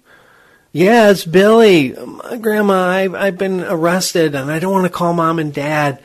[0.76, 1.96] Yeah, it's Billy.
[2.38, 6.02] Grandma, I've, I've been arrested and I don't want to call mom and dad,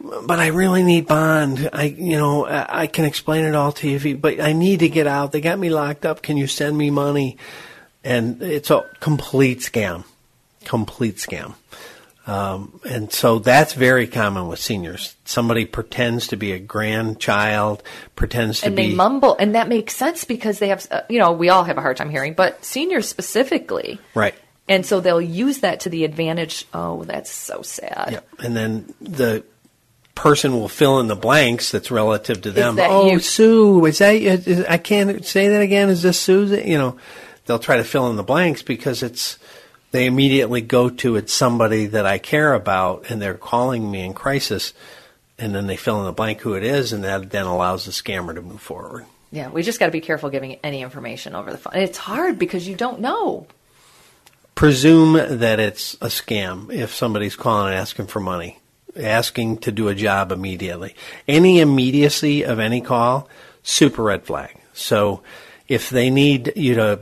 [0.00, 1.68] but I really need bond.
[1.72, 5.08] I, you know, I, can explain it all to you, but I need to get
[5.08, 5.32] out.
[5.32, 6.22] They got me locked up.
[6.22, 7.36] Can you send me money?
[8.04, 10.04] And it's a complete scam.
[10.66, 11.54] Complete scam.
[12.26, 15.16] Um, and so that's very common with seniors.
[15.24, 17.82] Somebody pretends to be a grandchild,
[18.14, 21.18] pretends to and be they mumble, and that makes sense because they have, uh, you
[21.18, 23.98] know, we all have a hard time hearing, but seniors specifically.
[24.14, 24.34] right.
[24.68, 26.66] And so they'll use that to the advantage.
[26.72, 28.10] Oh, that's so sad.
[28.12, 28.28] Yep.
[28.38, 29.44] And then the
[30.14, 32.78] person will fill in the blanks that's relative to them.
[32.78, 33.18] oh, you?
[33.18, 34.14] Sue, is that?
[34.14, 35.88] Is, I can't say that again.
[35.88, 36.66] Is this Susan?
[36.66, 36.96] You know,
[37.46, 39.36] they'll try to fill in the blanks because it's
[39.92, 44.12] they immediately go to it's somebody that I care about, and they're calling me in
[44.14, 44.74] crisis,
[45.38, 47.92] and then they fill in the blank who it is, and that then allows the
[47.92, 49.06] scammer to move forward.
[49.30, 51.74] Yeah, we just got to be careful giving any information over the phone.
[51.76, 53.46] It's hard because you don't know.
[54.54, 58.60] presume that it's a scam if somebody's calling and asking for money,
[58.96, 60.94] asking to do a job immediately.
[61.26, 63.28] Any immediacy of any call,
[63.62, 64.56] super red flag.
[64.72, 65.22] So
[65.72, 67.00] if they need you to,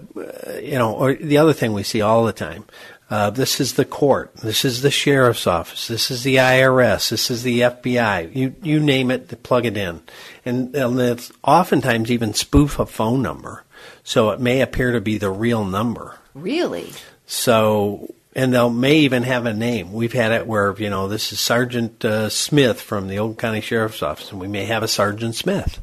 [0.62, 2.64] you know, or the other thing we see all the time,
[3.10, 7.32] uh, this is the court, this is the sheriff's office, this is the IRS, this
[7.32, 8.32] is the FBI.
[8.34, 10.02] You you name it, plug it in,
[10.44, 13.64] and, and it's oftentimes even spoof a phone number,
[14.04, 16.14] so it may appear to be the real number.
[16.32, 16.92] Really?
[17.26, 19.92] So, and they'll may even have a name.
[19.92, 23.60] We've had it where you know this is Sergeant uh, Smith from the Oakland County
[23.62, 25.80] Sheriff's Office, and we may have a Sergeant Smith,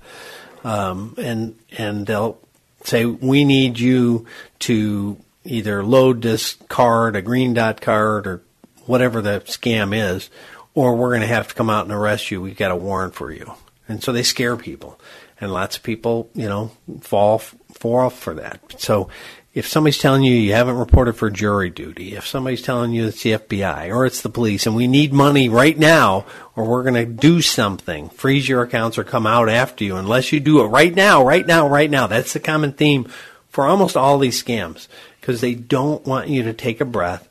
[0.64, 2.40] um, and and they'll
[2.88, 4.26] say we need you
[4.60, 8.42] to either load this card, a green dot card, or
[8.86, 10.30] whatever the scam is,
[10.74, 12.42] or we're going to have to come out and arrest you.
[12.42, 13.54] We've got a warrant for you,
[13.88, 15.00] and so they scare people,
[15.40, 16.72] and lots of people, you know,
[17.02, 18.60] fall fall for that.
[18.78, 19.10] So
[19.58, 23.24] if somebody's telling you you haven't reported for jury duty, if somebody's telling you it's
[23.24, 26.94] the FBI or it's the police and we need money right now or we're going
[26.94, 30.68] to do something, freeze your accounts or come out after you unless you do it
[30.68, 32.06] right now, right now, right now.
[32.06, 33.06] That's the common theme
[33.50, 34.88] for almost all these scams
[35.20, 37.28] because they don't want you to take a breath,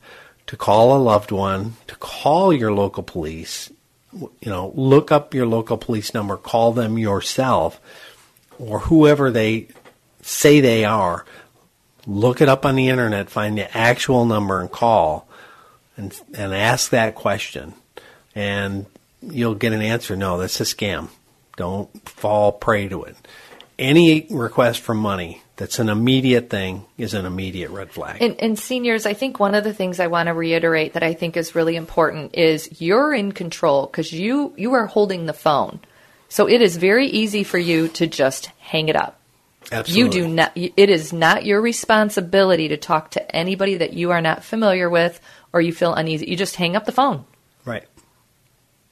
[0.49, 3.71] to call a loved one, to call your local police,
[4.13, 7.81] you know, look up your local police number, call them yourself
[8.59, 9.69] or whoever they
[10.23, 11.25] say they are
[12.07, 15.29] look it up on the internet, find the actual number and call
[15.97, 17.75] and and ask that question
[18.37, 18.87] and
[19.23, 20.15] you'll get an answer.
[20.15, 21.09] No, that's a scam.
[21.57, 23.17] Don't fall prey to it.
[23.79, 28.23] Any request for money that's an immediate thing is an immediate red flag.
[28.23, 31.15] And, and seniors, I think one of the things I want to reiterate that I
[31.15, 35.81] think is really important is you're in control because you you are holding the phone,
[36.29, 39.19] so it is very easy for you to just hang it up.
[39.73, 40.21] Absolutely.
[40.21, 40.53] You do not.
[40.55, 45.21] It is not your responsibility to talk to anybody that you are not familiar with
[45.53, 46.27] or you feel uneasy.
[46.27, 47.25] You just hang up the phone.
[47.65, 47.85] Right.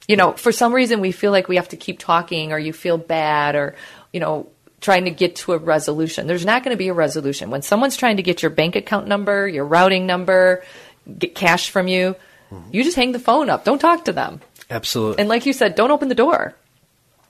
[0.07, 2.73] You know, for some reason we feel like we have to keep talking, or you
[2.73, 3.75] feel bad, or
[4.11, 4.49] you know,
[4.81, 6.27] trying to get to a resolution.
[6.27, 9.07] There's not going to be a resolution when someone's trying to get your bank account
[9.07, 10.63] number, your routing number,
[11.17, 12.15] get cash from you.
[12.51, 12.69] Mm-hmm.
[12.71, 13.63] You just hang the phone up.
[13.65, 14.41] Don't talk to them.
[14.69, 15.19] Absolutely.
[15.19, 16.53] And like you said, don't open the door.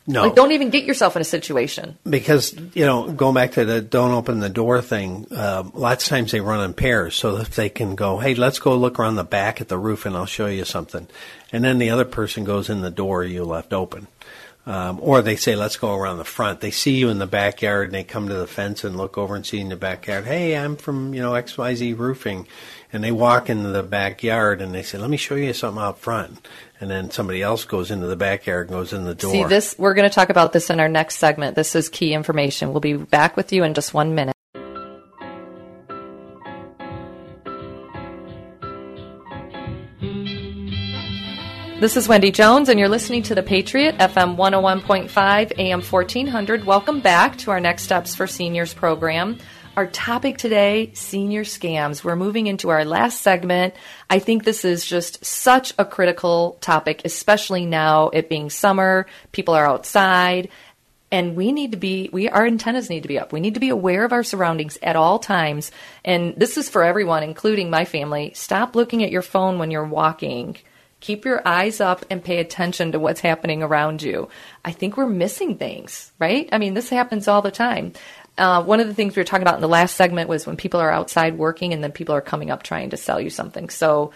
[0.08, 0.24] No.
[0.24, 1.98] Like, don't even get yourself in a situation.
[2.08, 6.10] Because, you know, going back to the don't open the door thing, uh, lots of
[6.10, 7.16] times they run in pairs.
[7.16, 10.06] So if they can go, hey, let's go look around the back at the roof
[10.06, 11.08] and I'll show you something.
[11.52, 14.08] And then the other person goes in the door you left open.
[14.68, 16.60] Um, or they say, let's go around the front.
[16.60, 19.36] They see you in the backyard and they come to the fence and look over
[19.36, 22.48] and see in the backyard, hey, I'm from, you know, XYZ roofing.
[22.96, 26.00] And they walk into the backyard and they say, let me show you something out
[26.00, 26.48] front.
[26.80, 29.34] And then somebody else goes into the backyard and goes in the door.
[29.34, 31.58] See, this, we're going to talk about this in our next segment.
[31.58, 32.72] This is key information.
[32.72, 34.34] We'll be back with you in just one minute.
[41.82, 46.64] This is Wendy Jones, and you're listening to The Patriot, FM 101.5, AM 1400.
[46.64, 49.38] Welcome back to our Next Steps for Seniors program.
[49.76, 52.02] Our topic today senior scams.
[52.02, 53.74] We're moving into our last segment.
[54.10, 59.54] I think this is just such a critical topic, especially now, it being summer, people
[59.54, 60.48] are outside.
[61.12, 63.34] And we need to be, we, our antennas need to be up.
[63.34, 65.72] We need to be aware of our surroundings at all times.
[66.06, 68.32] And this is for everyone, including my family.
[68.34, 70.58] Stop looking at your phone when you're walking
[71.02, 74.28] keep your eyes up and pay attention to what's happening around you.
[74.64, 76.50] I think we're missing things, right?
[76.52, 77.94] I mean, this happens all the time.
[78.38, 80.58] Uh, one of the things we were talking about in the last segment was when
[80.58, 83.70] people are outside working and then people are coming up trying to sell you something.
[83.70, 84.12] So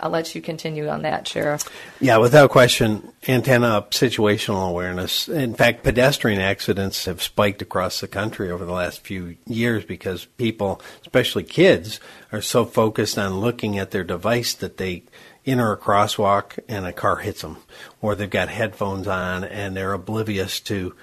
[0.00, 1.68] I'll let you continue on that, Sheriff.
[2.00, 5.28] Yeah, without question, antenna up, situational awareness.
[5.28, 10.24] In fact, pedestrian accidents have spiked across the country over the last few years because
[10.24, 12.00] people, especially kids,
[12.32, 15.04] are so focused on looking at their device that they
[15.46, 17.58] enter a crosswalk and a car hits them,
[18.00, 20.94] or they've got headphones on and they're oblivious to,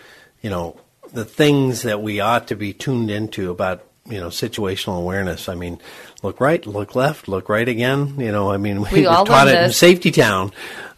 [0.42, 0.80] you know,
[1.14, 5.50] the things that we ought to be tuned into about, you know, situational awareness.
[5.50, 5.80] I mean,
[6.24, 8.20] look right, look left, look right again.
[8.20, 9.68] You know, I mean, we, we taught it this.
[9.68, 10.52] in Safety Town.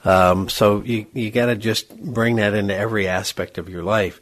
[0.06, 4.20] Um, so you you got to just bring that into every aspect of your life.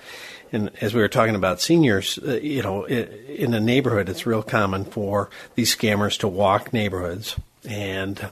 [0.53, 4.43] And as we were talking about seniors, uh, you know, in a neighborhood, it's real
[4.43, 7.37] common for these scammers to walk neighborhoods
[7.67, 8.29] and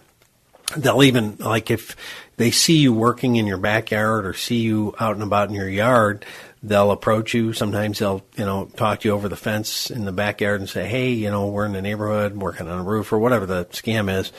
[0.78, 1.96] they'll even like if
[2.38, 5.70] they see you working in your backyard or see you out and about in your
[5.70, 6.26] yard
[6.62, 10.12] they'll approach you sometimes they'll you know talk to you over the fence in the
[10.12, 13.20] backyard and say hey you know we're in the neighborhood working on a roof or
[13.20, 14.32] whatever the scam is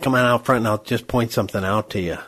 [0.00, 2.18] come on out front and i'll just point something out to you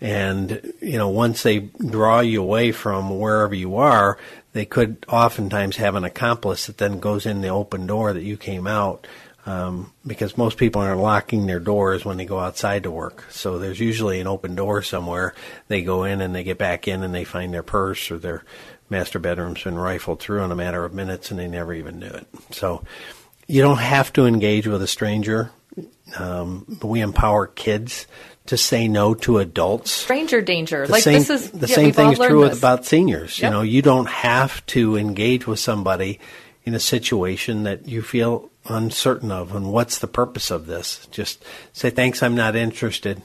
[0.00, 4.16] and you know once they draw you away from wherever you are
[4.52, 8.36] they could oftentimes have an accomplice that then goes in the open door that you
[8.36, 9.06] came out
[9.46, 13.26] um, because most people aren't locking their doors when they go outside to work.
[13.30, 15.34] So there's usually an open door somewhere.
[15.68, 18.42] They go in and they get back in and they find their purse or their
[18.90, 22.06] master bedroom's been rifled through in a matter of minutes and they never even knew
[22.06, 22.26] it.
[22.50, 22.84] So
[23.46, 25.50] you don't have to engage with a stranger.
[26.16, 28.06] Um, we empower kids
[28.46, 29.90] to say no to adults.
[29.90, 30.86] Stranger danger.
[30.86, 32.58] The like same, this is the yeah, same thing is true this.
[32.58, 33.38] about seniors.
[33.38, 33.48] Yep.
[33.48, 36.20] You know, you don't have to engage with somebody
[36.64, 41.06] in a situation that you feel uncertain of and what's the purpose of this.
[41.10, 43.22] Just say thanks, I'm not interested.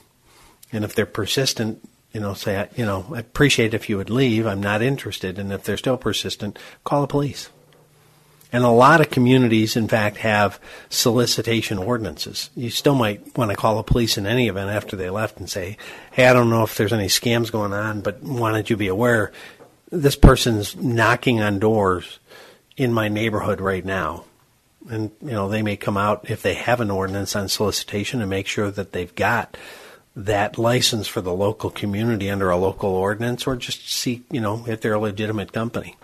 [0.71, 4.45] And if they're persistent, you know, say, you know, I appreciate if you would leave.
[4.45, 5.37] I'm not interested.
[5.37, 7.49] And if they're still persistent, call the police.
[8.51, 12.49] And a lot of communities, in fact, have solicitation ordinances.
[12.55, 15.47] You still might want to call the police in any event after they left and
[15.47, 15.77] say,
[16.11, 19.31] hey, I don't know if there's any scams going on, but wanted you be aware
[19.91, 22.19] this person's knocking on doors
[22.77, 24.23] in my neighborhood right now.
[24.89, 28.29] And, you know, they may come out if they have an ordinance on solicitation and
[28.29, 29.57] make sure that they've got
[30.25, 34.65] that license for the local community under a local ordinance or just see, you know,
[34.67, 35.95] if they're a legitimate company.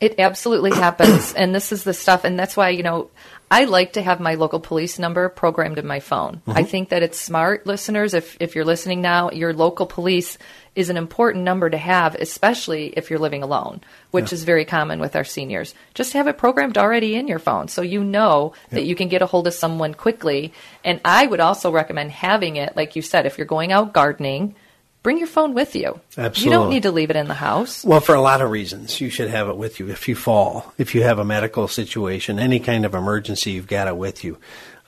[0.00, 1.34] It absolutely happens.
[1.34, 2.24] and this is the stuff.
[2.24, 3.10] And that's why, you know,
[3.54, 6.38] I like to have my local police number programmed in my phone.
[6.38, 6.58] Mm-hmm.
[6.58, 8.12] I think that it's smart, listeners.
[8.12, 10.38] If, if you're listening now, your local police
[10.74, 13.80] is an important number to have, especially if you're living alone,
[14.10, 14.34] which yeah.
[14.34, 15.72] is very common with our seniors.
[15.94, 18.78] Just have it programmed already in your phone so you know yeah.
[18.78, 20.52] that you can get a hold of someone quickly.
[20.82, 24.56] And I would also recommend having it, like you said, if you're going out gardening,
[25.04, 26.00] bring your phone with you.
[26.18, 26.42] Absolutely.
[26.42, 27.84] You don't need to leave it in the house.
[27.84, 29.88] Well, for a lot of reasons, you should have it with you.
[29.88, 33.86] If you fall, if you have a medical situation, any kind of emergency, you've got
[33.86, 34.38] it with you.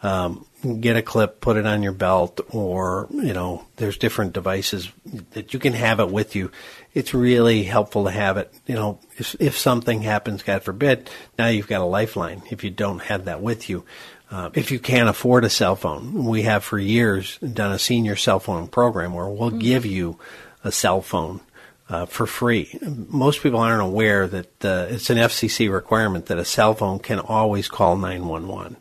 [0.03, 0.47] Um,
[0.81, 4.91] get a clip, put it on your belt, or you know, there's different devices
[5.33, 6.51] that you can have it with you.
[6.95, 8.53] It's really helpful to have it.
[8.67, 12.43] You know, if if something happens, God forbid, now you've got a lifeline.
[12.51, 13.85] If you don't have that with you,
[14.31, 18.17] uh, if you can't afford a cell phone, we have for years done a senior
[18.17, 19.59] cell phone program where we'll mm-hmm.
[19.59, 20.19] give you
[20.65, 21.41] a cell phone
[21.89, 22.77] uh, for free.
[22.83, 27.21] Most people aren't aware that uh, it's an FCC requirement that a cell phone can
[27.21, 28.77] always call 911,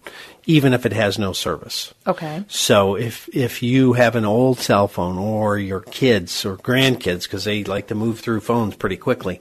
[0.47, 1.93] even if it has no service.
[2.07, 2.43] Okay.
[2.47, 7.43] So if if you have an old cell phone or your kids or grandkids, because
[7.43, 9.39] they like to move through phones pretty quickly,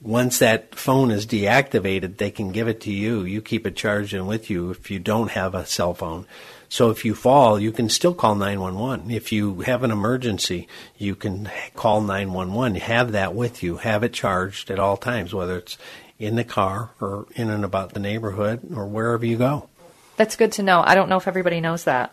[0.00, 3.22] once that phone is deactivated, they can give it to you.
[3.22, 6.26] You keep it charged and with you if you don't have a cell phone.
[6.68, 9.10] So if you fall, you can still call 911.
[9.10, 12.76] If you have an emergency, you can call 911.
[12.80, 13.78] Have that with you.
[13.78, 15.78] Have it charged at all times, whether it's
[16.18, 19.68] in the car or in and about the neighborhood or wherever you go.
[20.16, 20.82] That's good to know.
[20.84, 22.12] I don't know if everybody knows that.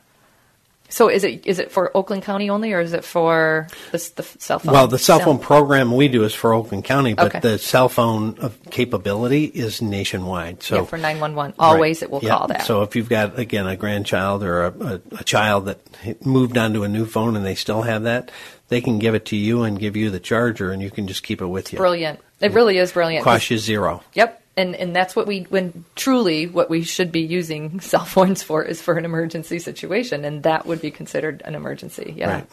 [0.88, 4.24] So is it is it for Oakland County only, or is it for the, the
[4.24, 4.74] cell phone?
[4.74, 7.40] Well, the cell phone program we do is for Oakland County, but Okay.
[7.40, 10.62] the cell phone of capability is nationwide.
[10.64, 12.04] So yeah, for nine one one, always Right.
[12.08, 12.38] it will Yeah.
[12.38, 12.66] call that.
[12.66, 15.80] So if you've got again a grandchild or a, a, a child that
[16.26, 18.30] moved onto a new phone and they still have that,
[18.70, 21.24] they can give it to you and give you the charger, and you can just
[21.24, 21.78] keep it with you.
[21.78, 22.20] brilliant.
[22.42, 23.24] It really is brilliant.
[23.24, 24.04] Cost you zero.
[24.14, 24.42] Yep.
[24.58, 28.64] And and that's what we when truly what we should be using cell phones for
[28.64, 32.14] is for an emergency situation and that would be considered an emergency.
[32.16, 32.34] Yeah.
[32.34, 32.48] Right.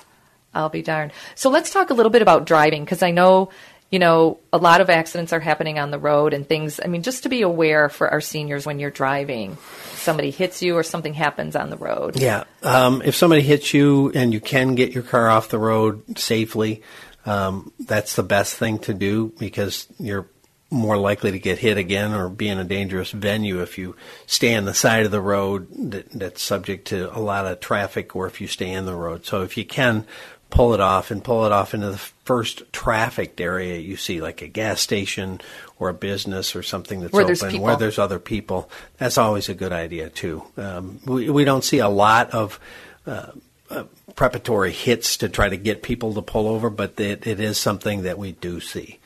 [0.54, 1.12] I'll be darned.
[1.34, 3.50] So let's talk a little bit about driving because I know
[3.90, 6.80] you know a lot of accidents are happening on the road and things.
[6.82, 9.56] I mean just to be aware for our seniors when you're driving,
[9.94, 12.18] somebody hits you or something happens on the road.
[12.18, 12.44] Yeah.
[12.62, 16.82] Um, if somebody hits you and you can get your car off the road safely,
[17.24, 20.26] um, that's the best thing to do because you're
[20.72, 23.94] more likely to get hit again or be in a dangerous venue if you
[24.26, 28.16] stay on the side of the road that, that's subject to a lot of traffic
[28.16, 29.26] or if you stay in the road.
[29.26, 30.06] So if you can,
[30.52, 34.42] pull it off and pull it off into the first trafficked area you see, like
[34.42, 35.40] a gas station
[35.78, 38.70] or a business or something that's Where open, where there's other people.
[38.98, 40.42] That's always a good idea too.
[40.56, 42.60] Um, we, we don't see a lot of
[43.06, 43.32] uh,
[43.70, 47.58] uh, preparatory hits to try to get people to pull over, but it, it is
[47.58, 48.98] something that we do see.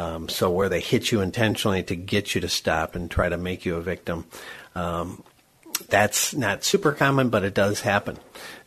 [0.00, 3.36] Um, so where they hit you intentionally to get you to stop and try to
[3.36, 4.24] make you a victim,
[4.74, 5.22] um,
[5.88, 8.18] that's not super common, but it does happen.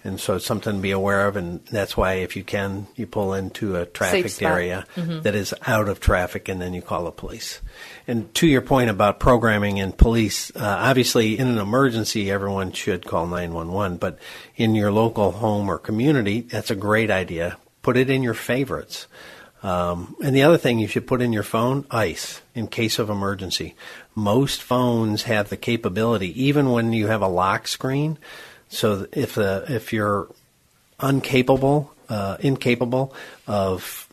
[0.04, 3.08] And so it's something to be aware of, and that's why if you can, you
[3.08, 5.24] pull into a trafficked area Mhm.
[5.24, 7.62] that is out of traffic, and then you call the police.
[8.08, 13.06] And to your point about programming and police, uh, obviously in an emergency, everyone should
[13.06, 14.18] call 911, but
[14.58, 17.58] in your local home or community, that's a great idea.
[17.82, 19.08] Put it in your favorites.
[19.64, 23.10] Um, and the other thing you should put in your phone, ice, in case of
[23.10, 23.76] emergency.
[24.14, 28.18] Most phones have the capability, even when you have a lock screen.
[28.68, 30.28] So if the if you're
[31.00, 33.16] uncapable, uh, incapable
[33.48, 34.10] of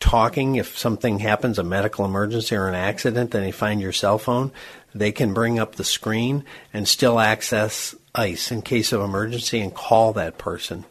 [0.00, 4.18] talking, if something happens, a medical emergency or an accident, and they find your cell
[4.18, 4.50] phone,
[4.94, 9.74] they can bring up the screen and still access ICE in case of emergency and
[9.74, 10.84] call that person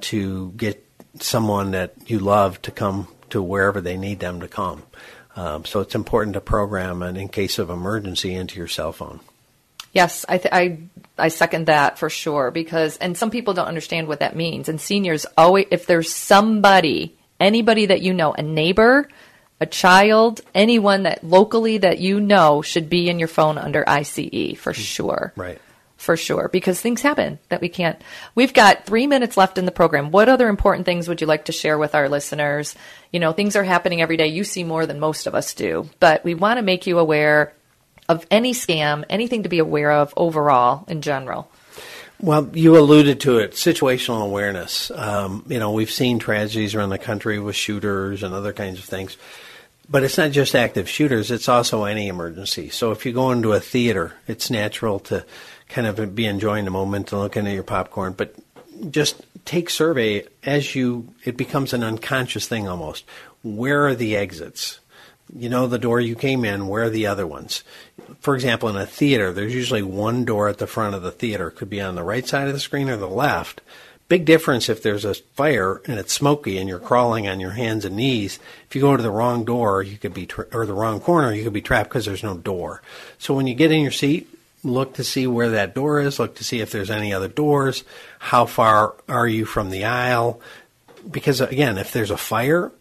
[0.00, 0.84] to get
[1.18, 4.82] someone that you love to come to wherever they need them to come.
[5.36, 9.20] Um, so it's important to program an in case of emergency into your cell phone.
[9.92, 10.78] Yes, I, th- I
[11.16, 14.68] I second that for sure because and some people don't understand what that means.
[14.68, 19.08] And seniors always if there's somebody, anybody that you know, a neighbor,
[19.60, 24.56] a child, anyone that locally that you know should be in your phone under ICE
[24.58, 25.32] for sure.
[25.36, 25.60] Right.
[25.98, 28.00] For sure, because things happen that we can't.
[28.36, 30.12] We've got three minutes left in the program.
[30.12, 32.76] What other important things would you like to share with our listeners?
[33.12, 34.28] You know, things are happening every day.
[34.28, 37.52] You see more than most of us do, but we want to make you aware
[38.08, 41.50] of any scam, anything to be aware of overall in general.
[42.20, 44.90] Well, you alluded to it, situational awareness.
[44.92, 48.84] Um, you know, we've seen tragedies around the country with shooters and other kinds of
[48.84, 49.16] things.
[49.90, 52.68] But it's not just active shooters, it's also any emergency.
[52.68, 55.24] So if you go into a theater, it's natural to
[55.68, 58.14] kind of be enjoying the moment and looking at your popcorn.
[58.14, 58.34] But
[58.90, 63.04] just take survey as you, it becomes an unconscious thing almost.
[63.42, 64.80] Where are the exits?
[65.34, 67.62] You know the door you came in, where are the other ones?
[68.20, 71.48] For example, in a theater, there's usually one door at the front of the theater.
[71.48, 73.60] It could be on the right side of the screen or the left.
[74.08, 77.84] Big difference if there's a fire and it's smoky and you're crawling on your hands
[77.84, 78.38] and knees.
[78.66, 81.34] If you go to the wrong door, you could be tra- or the wrong corner,
[81.34, 82.80] you could be trapped because there's no door.
[83.18, 84.26] So when you get in your seat,
[84.62, 86.18] look to see where that door is.
[86.18, 87.84] Look to see if there's any other doors.
[88.18, 90.40] How far are you from the aisle?
[91.08, 92.72] Because again, if there's a fire,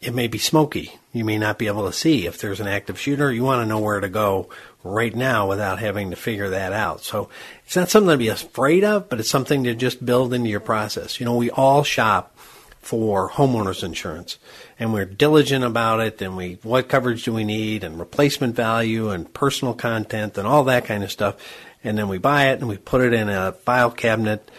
[0.00, 0.92] it may be smoky.
[1.12, 2.26] You may not be able to see.
[2.26, 4.48] If there's an active shooter, you want to know where to go
[4.84, 7.00] right now without having to figure that out.
[7.02, 7.28] So
[7.64, 10.60] it's not something to be afraid of, but it's something to just build into your
[10.60, 11.18] process.
[11.18, 12.35] You know, we all shop
[12.86, 14.38] for homeowners insurance
[14.78, 19.10] and we're diligent about it and we what coverage do we need and replacement value
[19.10, 21.34] and personal content and all that kind of stuff
[21.84, 24.50] and then we buy it and we put it in a file cabinet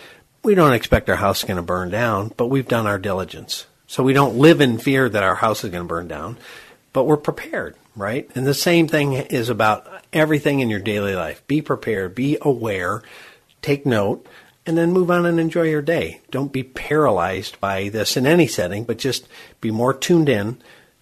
[0.43, 3.65] we don't expect our house is going to burn down but we've done our diligence
[3.87, 6.37] So we don't live in fear that our house is going to burn down,
[6.91, 8.29] but we're prepared, right?
[8.35, 11.41] And the same thing is about everything in your daily life.
[11.47, 13.01] Be prepared, be aware,
[13.61, 14.27] take note,
[14.67, 16.21] and then move on and enjoy your day.
[16.29, 19.27] Don't be paralyzed by this in any setting, but just
[19.61, 20.57] be more tuned in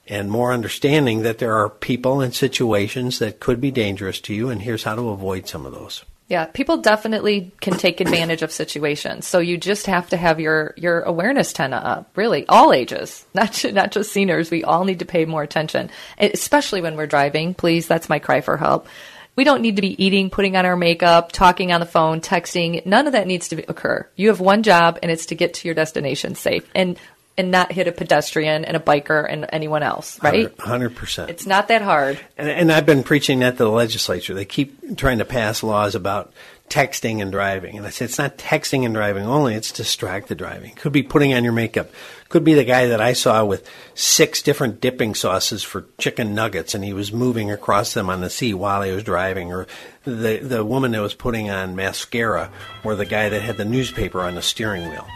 [0.07, 4.49] and more understanding that there are people and situations that could be dangerous to you,
[4.49, 6.05] and here's how to avoid some of those.
[6.28, 9.28] Yeah, people definitely can take advantage of situations.
[9.28, 12.18] So you just have to have your your awareness antenna up.
[12.18, 14.49] Really, all ages, not not just seniors.
[14.49, 17.53] We all need to pay more attention, especially when we're driving.
[17.53, 18.88] Please, that's my cry for help.
[19.36, 22.86] We don't need to be eating, putting on our makeup, talking on the phone, texting.
[22.86, 24.07] None of that needs to occur.
[24.15, 26.69] You have one job, and it's to get to your destination safe.
[26.73, 26.97] And
[27.38, 30.55] and not hit a pedestrian and a biker and anyone else, right?
[30.55, 31.29] 100%.
[31.29, 32.19] It's not that hard.
[32.38, 34.33] And, and I've been preaching that to the legislature.
[34.33, 36.31] They keep trying to pass laws about
[36.70, 37.78] texting and driving.
[37.78, 40.72] And I said, it's not texting and driving only, it's distracted driving.
[40.76, 41.89] Could be putting on your makeup.
[42.30, 46.74] Could be the guy that I saw with six different dipping sauces for chicken nuggets
[46.74, 49.53] and he was moving across them on the sea while he was driving.
[49.53, 49.68] Or
[50.03, 52.51] the, the woman that was putting on mascara
[52.84, 55.07] or the guy that had the newspaper on the steering wheel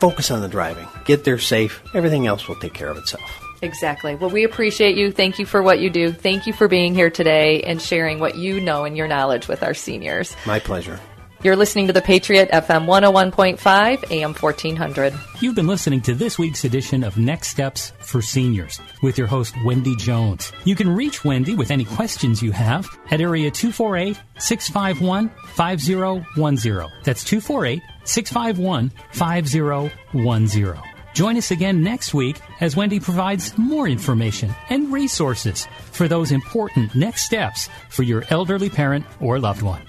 [0.00, 0.86] focus on the driving.
[1.06, 1.82] Get there safe.
[1.94, 3.43] Everything else will take care of itself.
[3.64, 4.14] Exactly.
[4.14, 5.10] Well, we appreciate you.
[5.10, 6.12] Thank you for what you do.
[6.12, 9.62] Thank you for being here today and sharing what you know and your knowledge with
[9.62, 10.36] our seniors.
[10.46, 11.00] My pleasure.
[11.42, 15.12] You're listening to the Patriot FM 101.5 AM 1400.
[15.40, 19.54] You've been listening to this week's edition of Next Steps for Seniors with your host,
[19.64, 20.52] Wendy Jones.
[20.64, 26.90] You can reach Wendy with any questions you have at area 248 651 5010.
[27.02, 30.93] That's 248 651 5010.
[31.14, 36.94] Join us again next week as Wendy provides more information and resources for those important
[36.94, 39.82] next steps for your elderly parent or loved one.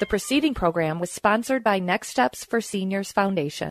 [0.00, 3.70] The preceding program was sponsored by Next Steps for Seniors Foundation.